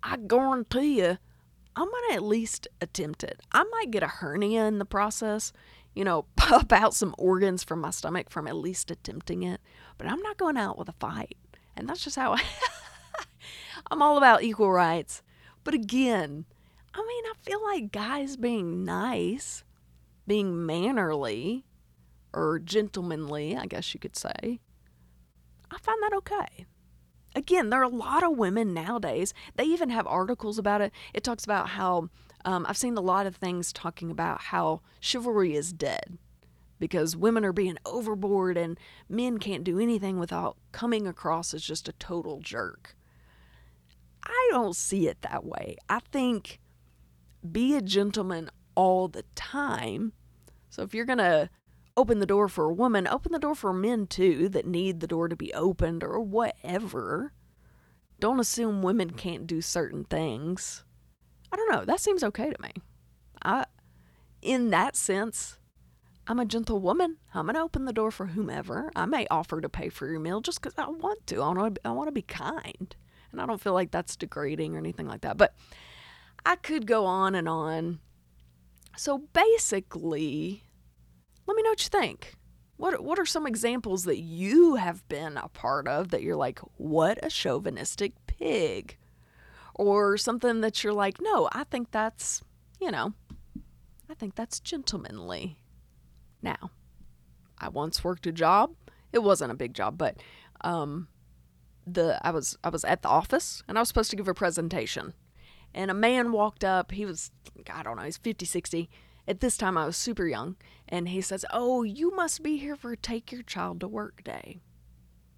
I 0.01 0.15
guarantee 0.15 1.01
you 1.01 1.17
I'm 1.75 1.91
going 1.91 2.09
to 2.09 2.15
at 2.15 2.23
least 2.23 2.69
attempt 2.79 3.25
it. 3.25 3.41
I 3.51 3.65
might 3.65 3.91
get 3.91 4.03
a 4.03 4.07
hernia 4.07 4.67
in 4.67 4.79
the 4.79 4.85
process, 4.85 5.51
you 5.93 6.05
know, 6.05 6.27
pop 6.37 6.71
out 6.71 6.93
some 6.93 7.13
organs 7.17 7.61
from 7.61 7.81
my 7.81 7.89
stomach 7.89 8.29
from 8.29 8.47
at 8.47 8.55
least 8.55 8.89
attempting 8.89 9.43
it, 9.43 9.59
but 9.97 10.07
I'm 10.07 10.21
not 10.21 10.37
going 10.37 10.55
out 10.55 10.77
with 10.77 10.87
a 10.87 10.93
fight. 10.93 11.37
And 11.75 11.89
that's 11.89 12.05
just 12.05 12.15
how 12.15 12.35
I 12.35 12.41
I'm 13.91 14.01
all 14.01 14.17
about 14.17 14.43
equal 14.43 14.71
rights. 14.71 15.23
But 15.65 15.73
again, 15.73 16.45
I 16.93 16.99
mean, 16.99 17.23
I 17.25 17.33
feel 17.41 17.61
like 17.65 17.91
guys 17.91 18.37
being 18.37 18.85
nice, 18.85 19.65
being 20.27 20.65
mannerly, 20.65 21.65
or 22.33 22.59
gentlemanly, 22.59 23.55
I 23.55 23.65
guess 23.65 23.93
you 23.93 23.99
could 23.99 24.15
say, 24.15 24.59
I 25.71 25.77
find 25.79 26.01
that 26.03 26.13
okay. 26.13 26.65
Again, 27.35 27.69
there 27.69 27.79
are 27.79 27.83
a 27.83 27.89
lot 27.89 28.23
of 28.23 28.37
women 28.37 28.73
nowadays. 28.73 29.33
They 29.55 29.63
even 29.65 29.89
have 29.89 30.07
articles 30.07 30.57
about 30.57 30.81
it. 30.81 30.91
It 31.13 31.23
talks 31.23 31.43
about 31.43 31.69
how 31.69 32.09
um, 32.45 32.65
I've 32.67 32.77
seen 32.77 32.97
a 32.97 33.01
lot 33.01 33.25
of 33.25 33.35
things 33.35 33.73
talking 33.73 34.09
about 34.09 34.41
how 34.41 34.81
chivalry 34.99 35.55
is 35.55 35.73
dead 35.73 36.17
because 36.79 37.15
women 37.15 37.43
are 37.43 37.53
being 37.53 37.77
overboard 37.85 38.57
and 38.57 38.79
men 39.09 39.37
can't 39.37 39.63
do 39.63 39.79
anything 39.79 40.19
without 40.19 40.57
coming 40.71 41.07
across 41.07 41.53
as 41.53 41.63
just 41.63 41.87
a 41.87 41.93
total 41.93 42.39
jerk. 42.39 42.95
I 44.23 44.49
don't 44.51 44.75
see 44.75 45.07
it 45.07 45.21
that 45.21 45.45
way. 45.45 45.77
I 45.89 45.99
think 46.11 46.59
be 47.49 47.75
a 47.75 47.81
gentleman 47.81 48.49
all 48.77 49.07
the 49.07 49.23
time. 49.33 50.13
So 50.69 50.83
if 50.83 50.93
you're 50.93 51.03
going 51.03 51.17
to 51.17 51.49
open 51.97 52.19
the 52.19 52.27
door 52.27 52.47
for 52.47 52.65
a 52.65 52.73
woman, 52.73 53.07
open 53.07 53.31
the 53.31 53.39
door 53.39 53.55
for 53.55 53.73
men 53.73 54.05
too 54.05 54.47
that 54.49 54.67
need 54.67 54.99
the 54.99 55.07
door 55.07 55.27
to 55.27 55.35
be 55.35 55.51
opened 55.53 56.03
or 56.03 56.19
whatever. 56.19 57.33
Don't 58.19 58.39
assume 58.39 58.83
women 58.83 59.09
can't 59.09 59.47
do 59.47 59.61
certain 59.61 60.03
things. 60.03 60.83
I 61.51 61.55
don't 61.55 61.71
know. 61.71 61.85
That 61.85 61.99
seems 61.99 62.23
okay 62.23 62.51
to 62.51 62.61
me. 62.61 62.71
I 63.43 63.65
in 64.43 64.69
that 64.69 64.95
sense, 64.95 65.57
I'm 66.27 66.39
a 66.39 66.45
gentle 66.45 66.79
woman. 66.79 67.17
I'm 67.33 67.45
going 67.45 67.55
to 67.55 67.61
open 67.61 67.85
the 67.85 67.93
door 67.93 68.11
for 68.11 68.27
whomever. 68.27 68.91
I 68.95 69.07
may 69.07 69.25
offer 69.31 69.59
to 69.59 69.69
pay 69.69 69.89
for 69.89 70.07
your 70.07 70.19
meal 70.19 70.39
just 70.39 70.61
cuz 70.61 70.73
I 70.77 70.87
want 70.87 71.25
to. 71.27 71.41
I 71.41 71.51
want 71.51 71.75
to 71.75 71.81
I 71.83 71.91
want 71.91 72.09
to 72.09 72.11
be 72.11 72.21
kind. 72.21 72.95
And 73.31 73.41
I 73.41 73.47
don't 73.47 73.61
feel 73.61 73.73
like 73.73 73.89
that's 73.89 74.15
degrading 74.15 74.75
or 74.75 74.77
anything 74.77 75.07
like 75.07 75.21
that. 75.21 75.37
But 75.37 75.55
I 76.45 76.57
could 76.57 76.85
go 76.85 77.05
on 77.05 77.33
and 77.33 77.49
on. 77.49 78.01
So 78.97 79.19
basically, 79.31 80.63
let 81.45 81.55
me 81.55 81.61
know 81.61 81.69
what 81.69 81.83
you 81.83 81.89
think. 81.89 82.33
What 82.77 83.03
what 83.03 83.19
are 83.19 83.25
some 83.25 83.45
examples 83.45 84.03
that 84.05 84.19
you 84.19 84.75
have 84.75 85.07
been 85.07 85.37
a 85.37 85.47
part 85.49 85.87
of 85.87 86.09
that 86.09 86.23
you're 86.23 86.35
like, 86.35 86.59
what 86.77 87.19
a 87.23 87.29
chauvinistic 87.29 88.13
pig? 88.25 88.97
Or 89.75 90.17
something 90.17 90.61
that 90.61 90.83
you're 90.83 90.93
like, 90.93 91.21
no, 91.21 91.47
I 91.51 91.63
think 91.63 91.91
that's, 91.91 92.41
you 92.81 92.89
know, 92.89 93.13
I 94.09 94.15
think 94.15 94.33
that's 94.33 94.59
gentlemanly. 94.59 95.59
Now, 96.41 96.71
I 97.59 97.69
once 97.69 98.03
worked 98.03 98.25
a 98.25 98.31
job. 98.31 98.73
It 99.13 99.19
wasn't 99.19 99.51
a 99.51 99.55
big 99.55 99.75
job, 99.75 99.97
but 99.97 100.17
um, 100.61 101.07
the 101.85 102.19
I 102.25 102.31
was 102.31 102.57
I 102.63 102.69
was 102.69 102.83
at 102.83 103.03
the 103.03 103.09
office 103.09 103.61
and 103.67 103.77
I 103.77 103.81
was 103.81 103.89
supposed 103.89 104.09
to 104.09 104.15
give 104.15 104.27
a 104.27 104.33
presentation. 104.33 105.13
And 105.73 105.91
a 105.91 105.95
man 105.95 106.31
walked 106.31 106.63
up. 106.63 106.91
He 106.91 107.05
was 107.05 107.31
I 107.73 107.83
don't 107.83 107.97
know, 107.97 108.03
he's 108.03 108.17
50, 108.17 108.45
60. 108.45 108.89
At 109.27 109.41
this 109.41 109.57
time 109.57 109.77
I 109.77 109.85
was 109.85 109.97
super 109.97 110.25
young, 110.25 110.55
and 110.87 111.09
he 111.09 111.19
says, 111.19 111.43
"Oh, 111.51 111.83
you 111.83 112.15
must 112.15 112.43
be 112.43 112.57
here 112.57 112.77
for 112.77 112.95
take 112.95 113.31
your 113.31 113.43
child 113.43 113.81
to 113.81 113.87
work 113.87 114.23
day." 114.23 114.61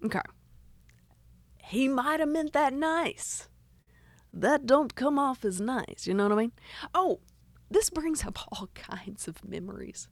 Okay. 0.04 0.20
He 1.64 1.88
might 1.88 2.20
have 2.20 2.28
meant 2.28 2.52
that 2.52 2.72
nice. 2.72 3.48
That 4.32 4.66
don't 4.66 4.94
come 4.94 5.18
off 5.18 5.44
as 5.44 5.60
nice, 5.60 6.06
you 6.06 6.14
know 6.14 6.24
what 6.24 6.32
I 6.32 6.36
mean? 6.36 6.52
Oh, 6.94 7.20
this 7.70 7.90
brings 7.90 8.24
up 8.24 8.38
all 8.52 8.68
kinds 8.74 9.26
of 9.26 9.44
memories. 9.44 10.08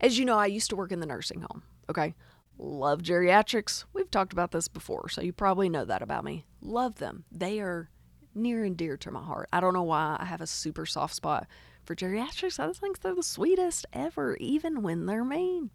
As 0.00 0.18
you 0.18 0.24
know, 0.24 0.38
I 0.38 0.46
used 0.46 0.70
to 0.70 0.76
work 0.76 0.92
in 0.92 1.00
the 1.00 1.06
nursing 1.06 1.40
home, 1.40 1.62
okay? 1.88 2.14
Love 2.58 3.02
geriatrics. 3.02 3.84
We've 3.92 4.10
talked 4.10 4.32
about 4.32 4.50
this 4.50 4.68
before, 4.68 5.08
so 5.08 5.22
you 5.22 5.32
probably 5.32 5.68
know 5.68 5.84
that 5.84 6.02
about 6.02 6.24
me. 6.24 6.44
Love 6.60 6.96
them. 6.96 7.24
They 7.32 7.60
are 7.60 7.90
near 8.34 8.64
and 8.64 8.76
dear 8.76 8.96
to 8.98 9.10
my 9.10 9.22
heart. 9.22 9.48
I 9.52 9.60
don't 9.60 9.74
know 9.74 9.82
why 9.82 10.16
I 10.18 10.24
have 10.24 10.40
a 10.40 10.46
super 10.46 10.86
soft 10.86 11.14
spot 11.14 11.46
for 11.84 11.94
geriatrics. 11.94 12.58
I 12.58 12.66
just 12.66 12.80
think 12.80 13.00
they're 13.00 13.14
the 13.14 13.22
sweetest 13.22 13.86
ever, 13.92 14.36
even 14.36 14.82
when 14.82 15.06
they're 15.06 15.24
mean. 15.24 15.70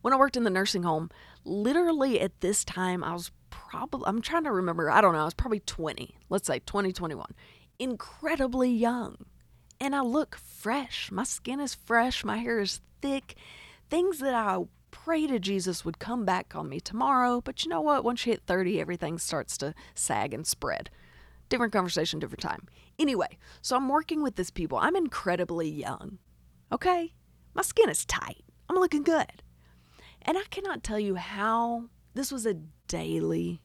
When 0.00 0.12
I 0.12 0.16
worked 0.16 0.36
in 0.36 0.44
the 0.44 0.50
nursing 0.50 0.84
home, 0.84 1.10
literally 1.44 2.20
at 2.20 2.40
this 2.40 2.64
time, 2.64 3.02
I 3.02 3.12
was 3.12 3.32
probably, 3.50 4.06
I'm 4.06 4.22
trying 4.22 4.44
to 4.44 4.52
remember, 4.52 4.90
I 4.90 5.00
don't 5.00 5.12
know, 5.12 5.22
I 5.22 5.24
was 5.24 5.34
probably 5.34 5.60
20, 5.60 6.16
let's 6.28 6.46
say 6.46 6.60
2021, 6.60 7.26
incredibly 7.78 8.70
young. 8.70 9.16
And 9.80 9.94
I 9.94 10.00
look 10.00 10.36
fresh. 10.36 11.10
My 11.10 11.24
skin 11.24 11.60
is 11.60 11.74
fresh, 11.74 12.24
my 12.24 12.38
hair 12.38 12.60
is 12.60 12.80
thick. 13.00 13.36
Things 13.90 14.18
that 14.18 14.34
I 14.34 14.58
pray 14.90 15.26
to 15.26 15.38
Jesus 15.38 15.84
would 15.84 15.98
come 15.98 16.24
back 16.24 16.54
on 16.54 16.68
me 16.68 16.80
tomorrow. 16.80 17.40
But 17.40 17.64
you 17.64 17.70
know 17.70 17.80
what? 17.80 18.04
Once 18.04 18.26
you 18.26 18.32
hit 18.32 18.42
30, 18.46 18.80
everything 18.80 19.18
starts 19.18 19.56
to 19.58 19.74
sag 19.94 20.34
and 20.34 20.46
spread. 20.46 20.90
Different 21.48 21.72
conversation, 21.72 22.18
different 22.18 22.42
time. 22.42 22.66
Anyway, 22.98 23.38
so 23.62 23.76
I'm 23.76 23.88
working 23.88 24.22
with 24.22 24.36
this 24.36 24.50
people. 24.50 24.78
I'm 24.78 24.96
incredibly 24.96 25.68
young. 25.68 26.18
Okay? 26.72 27.14
My 27.54 27.62
skin 27.62 27.88
is 27.88 28.04
tight. 28.04 28.44
I'm 28.68 28.76
looking 28.76 29.02
good. 29.02 29.42
And 30.22 30.36
I 30.36 30.44
cannot 30.50 30.82
tell 30.82 31.00
you 31.00 31.14
how 31.14 31.84
this 32.14 32.30
was 32.30 32.44
a 32.44 32.54
daily 32.86 33.62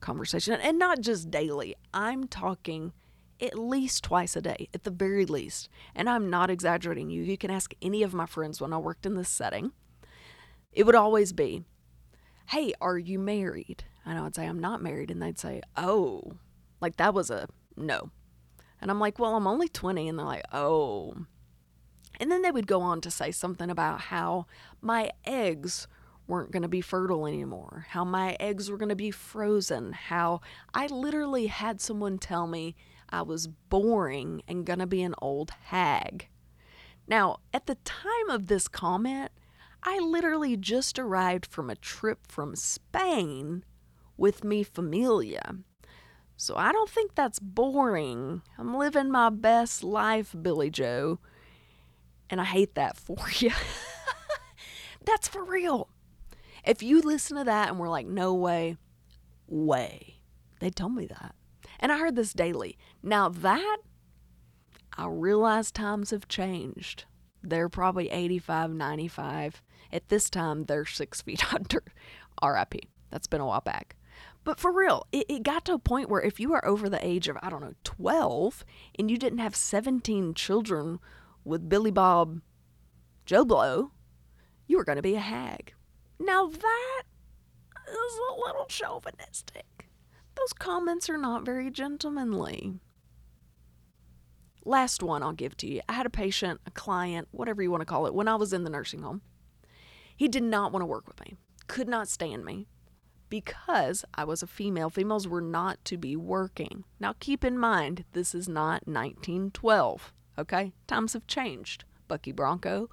conversation. 0.00 0.54
And 0.54 0.78
not 0.78 1.00
just 1.00 1.30
daily, 1.30 1.74
I'm 1.92 2.28
talking 2.28 2.92
at 3.40 3.58
least 3.58 4.04
twice 4.04 4.36
a 4.36 4.40
day, 4.40 4.68
at 4.74 4.84
the 4.84 4.90
very 4.90 5.26
least. 5.26 5.68
And 5.94 6.08
I'm 6.08 6.30
not 6.30 6.50
exaggerating 6.50 7.10
you. 7.10 7.22
You 7.22 7.38
can 7.38 7.50
ask 7.50 7.74
any 7.82 8.02
of 8.02 8.14
my 8.14 8.26
friends 8.26 8.60
when 8.60 8.72
I 8.72 8.78
worked 8.78 9.06
in 9.06 9.14
this 9.14 9.28
setting. 9.28 9.72
It 10.72 10.84
would 10.86 10.94
always 10.94 11.32
be, 11.32 11.64
Hey, 12.48 12.72
are 12.80 12.98
you 12.98 13.18
married? 13.18 13.84
And 14.06 14.18
I 14.18 14.22
would 14.22 14.34
say, 14.34 14.46
I'm 14.46 14.60
not 14.60 14.82
married. 14.82 15.10
And 15.10 15.20
they'd 15.20 15.38
say, 15.38 15.60
Oh, 15.76 16.38
like 16.80 16.96
that 16.96 17.14
was 17.14 17.30
a 17.30 17.48
no. 17.76 18.10
And 18.80 18.90
I'm 18.90 19.00
like, 19.00 19.18
Well, 19.18 19.36
I'm 19.36 19.46
only 19.46 19.68
20. 19.68 20.08
And 20.08 20.18
they're 20.18 20.26
like, 20.26 20.44
Oh. 20.52 21.14
And 22.20 22.32
then 22.32 22.42
they 22.42 22.50
would 22.50 22.66
go 22.66 22.80
on 22.80 23.00
to 23.02 23.10
say 23.10 23.30
something 23.30 23.70
about 23.70 24.00
how 24.02 24.46
my 24.80 25.10
eggs 25.24 25.86
weren't 26.26 26.50
going 26.50 26.62
to 26.62 26.68
be 26.68 26.80
fertile 26.80 27.26
anymore, 27.26 27.86
how 27.90 28.04
my 28.04 28.36
eggs 28.38 28.70
were 28.70 28.76
going 28.76 28.88
to 28.88 28.96
be 28.96 29.10
frozen, 29.10 29.92
how 29.92 30.40
I 30.74 30.86
literally 30.86 31.46
had 31.46 31.80
someone 31.80 32.18
tell 32.18 32.46
me 32.46 32.74
I 33.08 33.22
was 33.22 33.46
boring 33.46 34.42
and 34.46 34.66
going 34.66 34.80
to 34.80 34.86
be 34.86 35.02
an 35.02 35.14
old 35.22 35.50
hag. 35.66 36.28
Now, 37.06 37.38
at 37.54 37.66
the 37.66 37.76
time 37.76 38.28
of 38.28 38.48
this 38.48 38.68
comment, 38.68 39.32
I 39.82 39.98
literally 39.98 40.56
just 40.56 40.98
arrived 40.98 41.46
from 41.46 41.70
a 41.70 41.76
trip 41.76 42.26
from 42.28 42.54
Spain 42.54 43.64
with 44.16 44.44
me 44.44 44.62
familia. 44.62 45.56
So 46.40 46.54
I 46.54 46.70
don't 46.70 46.88
think 46.88 47.16
that's 47.16 47.40
boring. 47.40 48.42
I'm 48.56 48.76
living 48.76 49.10
my 49.10 49.28
best 49.28 49.82
life, 49.82 50.36
Billy 50.40 50.70
Joe. 50.70 51.18
And 52.30 52.40
I 52.40 52.44
hate 52.44 52.76
that 52.76 52.96
for 52.96 53.16
you. 53.38 53.50
That's 55.04 55.26
for 55.26 55.42
real. 55.42 55.88
If 56.64 56.80
you 56.80 57.00
listen 57.00 57.36
to 57.38 57.44
that 57.44 57.70
and 57.70 57.78
we're 57.78 57.88
like, 57.88 58.06
no 58.06 58.34
way, 58.34 58.76
way, 59.48 60.20
they 60.60 60.70
told 60.70 60.94
me 60.94 61.06
that. 61.06 61.34
And 61.80 61.90
I 61.90 61.98
heard 61.98 62.14
this 62.14 62.32
daily. 62.32 62.78
Now 63.02 63.28
that 63.28 63.78
I 64.96 65.08
realize 65.08 65.72
times 65.72 66.12
have 66.12 66.28
changed. 66.28 67.04
They're 67.42 67.68
probably 67.68 68.10
85, 68.10 68.70
95. 68.70 69.60
At 69.92 70.08
this 70.08 70.30
time, 70.30 70.66
they're 70.66 70.86
six 70.86 71.20
feet 71.22 71.52
under 71.52 71.82
RIP. 72.40 72.76
That's 73.10 73.26
been 73.26 73.40
a 73.40 73.46
while 73.46 73.60
back. 73.60 73.96
But 74.48 74.58
for 74.58 74.72
real, 74.72 75.06
it, 75.12 75.26
it 75.28 75.42
got 75.42 75.66
to 75.66 75.74
a 75.74 75.78
point 75.78 76.08
where 76.08 76.22
if 76.22 76.40
you 76.40 76.54
are 76.54 76.66
over 76.66 76.88
the 76.88 77.06
age 77.06 77.28
of, 77.28 77.36
I 77.42 77.50
don't 77.50 77.60
know, 77.60 77.74
12 77.84 78.64
and 78.98 79.10
you 79.10 79.18
didn't 79.18 79.40
have 79.40 79.54
17 79.54 80.32
children 80.32 81.00
with 81.44 81.68
Billy 81.68 81.90
Bob 81.90 82.40
Joe 83.26 83.44
Blow, 83.44 83.92
you 84.66 84.78
were 84.78 84.86
going 84.86 84.96
to 84.96 85.02
be 85.02 85.16
a 85.16 85.20
hag. 85.20 85.74
Now 86.18 86.46
that 86.46 87.02
is 87.90 88.18
a 88.30 88.40
little 88.40 88.64
chauvinistic. 88.64 89.90
Those 90.34 90.54
comments 90.54 91.10
are 91.10 91.18
not 91.18 91.44
very 91.44 91.70
gentlemanly. 91.70 92.80
Last 94.64 95.02
one 95.02 95.22
I'll 95.22 95.34
give 95.34 95.58
to 95.58 95.66
you. 95.66 95.82
I 95.90 95.92
had 95.92 96.06
a 96.06 96.10
patient, 96.10 96.62
a 96.64 96.70
client, 96.70 97.28
whatever 97.32 97.62
you 97.62 97.70
want 97.70 97.82
to 97.82 97.84
call 97.84 98.06
it, 98.06 98.14
when 98.14 98.28
I 98.28 98.36
was 98.36 98.54
in 98.54 98.64
the 98.64 98.70
nursing 98.70 99.02
home. 99.02 99.20
He 100.16 100.26
did 100.26 100.42
not 100.42 100.72
want 100.72 100.80
to 100.80 100.86
work 100.86 101.06
with 101.06 101.20
me, 101.20 101.36
could 101.66 101.86
not 101.86 102.08
stand 102.08 102.46
me, 102.46 102.66
because 103.28 104.04
I 104.14 104.24
was 104.24 104.42
a 104.42 104.46
female. 104.46 104.90
Females 104.90 105.28
were 105.28 105.40
not 105.40 105.84
to 105.86 105.96
be 105.96 106.16
working. 106.16 106.84
Now, 106.98 107.14
keep 107.18 107.44
in 107.44 107.58
mind, 107.58 108.04
this 108.12 108.34
is 108.34 108.48
not 108.48 108.86
1912, 108.86 110.12
okay? 110.38 110.72
Times 110.86 111.12
have 111.12 111.26
changed. 111.26 111.84
Bucky 112.08 112.32
Bronco 112.32 112.88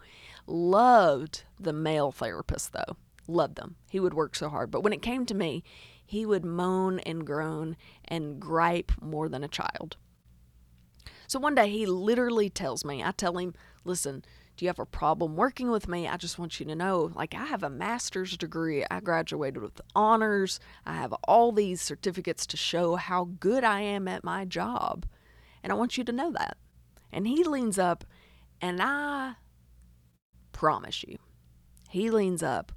loved 0.45 1.43
the 1.59 1.73
male 1.73 2.11
therapists, 2.11 2.69
though. 2.71 2.97
Loved 3.27 3.55
them. 3.55 3.75
He 3.89 3.99
would 3.99 4.13
work 4.13 4.35
so 4.35 4.49
hard. 4.49 4.69
But 4.69 4.81
when 4.81 4.93
it 4.93 5.01
came 5.01 5.25
to 5.25 5.33
me, 5.33 5.63
he 6.05 6.25
would 6.25 6.45
moan 6.45 6.99
and 6.99 7.25
groan 7.25 7.75
and 8.07 8.39
gripe 8.39 8.91
more 9.01 9.27
than 9.27 9.43
a 9.43 9.47
child. 9.47 9.97
So 11.27 11.39
one 11.39 11.55
day 11.55 11.69
he 11.69 11.85
literally 11.85 12.49
tells 12.49 12.85
me, 12.85 13.03
I 13.03 13.11
tell 13.11 13.37
him, 13.37 13.55
listen, 13.83 14.23
do 14.57 14.63
you 14.63 14.69
have 14.69 14.79
a 14.79 14.85
problem 14.85 15.35
working 15.35 15.69
with 15.69 15.87
me? 15.87 16.07
I 16.07 16.17
just 16.17 16.39
want 16.39 16.59
you 16.59 16.65
to 16.67 16.75
know, 16.75 17.11
like, 17.13 17.33
I 17.33 17.45
have 17.45 17.63
a 17.63 17.69
master's 17.69 18.37
degree. 18.37 18.85
I 18.89 19.01
graduated 19.01 19.61
with 19.61 19.81
honors. 19.93 20.59
I 20.85 20.93
have 20.93 21.13
all 21.27 21.51
these 21.51 21.81
certificates 21.81 22.45
to 22.47 22.57
show 22.57 22.95
how 22.95 23.29
good 23.39 23.63
I 23.63 23.81
am 23.81 24.07
at 24.07 24.23
my 24.23 24.45
job. 24.45 25.05
And 25.61 25.73
I 25.73 25.75
want 25.75 25.97
you 25.97 26.03
to 26.05 26.11
know 26.11 26.31
that. 26.31 26.57
And 27.11 27.27
he 27.27 27.43
leans 27.43 27.77
up, 27.77 28.05
and 28.61 28.81
I 28.81 29.33
promise 30.51 31.03
you, 31.03 31.17
he 31.89 32.09
leans 32.09 32.41
up 32.41 32.71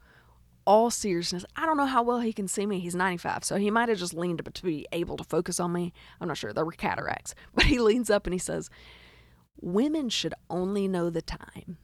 all 0.66 0.90
seriousness. 0.90 1.44
I 1.56 1.64
don't 1.64 1.76
know 1.76 1.86
how 1.86 2.02
well 2.02 2.20
he 2.20 2.32
can 2.32 2.48
see 2.48 2.66
me. 2.66 2.80
He's 2.80 2.94
95, 2.94 3.44
so 3.44 3.56
he 3.56 3.70
might 3.70 3.88
have 3.88 3.98
just 3.98 4.14
leaned 4.14 4.40
up 4.40 4.52
to 4.52 4.62
be 4.62 4.86
able 4.92 5.16
to 5.16 5.24
focus 5.24 5.58
on 5.58 5.72
me. 5.72 5.92
I'm 6.20 6.28
not 6.28 6.36
sure. 6.36 6.52
There 6.52 6.64
were 6.64 6.72
cataracts. 6.72 7.34
But 7.54 7.64
he 7.64 7.78
leans 7.78 8.10
up 8.10 8.26
and 8.26 8.34
he 8.34 8.38
says, 8.38 8.68
Women 9.60 10.08
should 10.08 10.34
only 10.48 10.88
know 10.88 11.10
the 11.10 11.22
time 11.22 11.78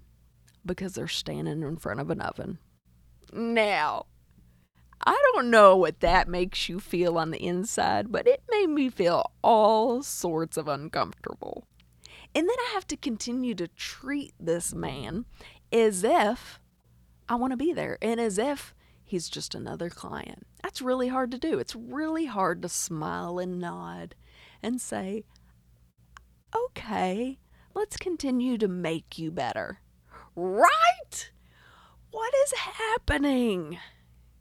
because 0.65 0.95
they're 0.95 1.09
standing 1.09 1.63
in 1.63 1.77
front 1.77 2.01
of 2.01 2.11
an 2.11 2.21
oven. 2.21 2.59
Now, 3.33 4.07
I 5.07 5.21
don't 5.33 5.51
know 5.51 5.77
what 5.77 6.01
that 6.01 6.29
makes 6.29 6.69
you 6.69 6.81
feel 6.81 7.19
on 7.19 7.31
the 7.31 7.45
inside, 7.45 8.11
but 8.11 8.27
it 8.27 8.43
made 8.51 8.69
me 8.69 8.89
feel 8.89 9.31
all 9.43 10.03
sorts 10.03 10.57
of 10.57 10.69
uncomfortable. 10.69 11.67
And 12.35 12.49
then 12.49 12.57
I 12.59 12.71
have 12.75 12.87
to 12.89 12.97
continue 12.97 13.55
to 13.57 13.69
treat 13.69 14.33
this 14.41 14.75
man 14.75 15.27
as 15.73 16.05
if 16.05 16.61
I 17.29 17.35
want 17.35 17.53
to 17.53 17.57
be 17.57 17.73
there 17.73 17.99
and 18.01 18.21
as 18.21 18.39
if 18.39 18.75
he's 19.05 19.29
just 19.29 19.55
another 19.55 19.91
client. 19.91 20.47
That's 20.63 20.83
really 20.83 21.09
hard 21.09 21.31
to 21.33 21.39
do. 21.39 21.59
It's 21.59 21.77
really 21.77 22.27
hard 22.27 22.63
to 22.63 22.69
smile 22.69 23.39
and 23.39 23.59
nod 23.59 24.15
and 24.63 24.81
say, 24.81 25.25
okay, 26.55 27.39
Let's 27.75 27.97
continue 27.97 28.57
to 28.59 28.69
make 28.69 29.19
you 29.19 29.31
better. 29.31 29.81
Right? 30.37 31.31
What 32.11 32.33
is 32.45 32.53
happening? 32.53 33.79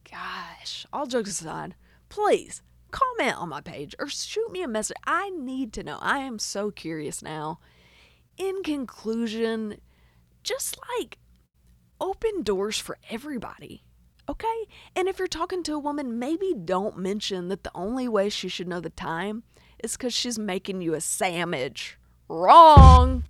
Gosh, 0.10 0.86
all 0.94 1.08
jokes 1.08 1.42
aside, 1.42 1.76
please 2.10 2.62
comment 2.92 3.36
on 3.38 3.50
my 3.50 3.60
page 3.60 3.96
or 3.98 4.08
shoot 4.08 4.52
me 4.52 4.62
a 4.62 4.68
message. 4.68 4.98
I 5.06 5.32
need 5.32 5.74
to 5.74 5.84
know. 5.84 5.98
I 6.00 6.20
am 6.20 6.38
so 6.38 6.70
curious 6.70 7.24
now. 7.24 7.60
In 8.38 8.62
conclusion, 8.62 9.78
just 10.44 10.78
like 11.00 11.18
open 12.00 12.44
doors 12.44 12.78
for 12.78 12.98
everybody. 13.10 13.84
Okay? 14.30 14.68
And 14.96 15.08
if 15.08 15.18
you're 15.18 15.28
talking 15.28 15.64
to 15.64 15.74
a 15.74 15.80
woman, 15.80 16.20
maybe 16.20 16.54
don't 16.54 16.98
mention 16.98 17.48
that 17.48 17.64
the 17.64 17.72
only 17.74 18.08
way 18.08 18.30
she 18.30 18.48
should 18.48 18.68
know 18.68 18.80
the 18.80 18.92
time 18.92 19.44
is 19.84 19.94
because 19.98 20.14
she's 20.14 20.38
making 20.38 20.82
you 20.82 20.94
a 20.94 21.02
sandwich. 21.02 21.98
Wrong. 22.30 23.24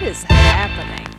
What 0.00 0.08
is 0.08 0.22
happening? 0.22 0.99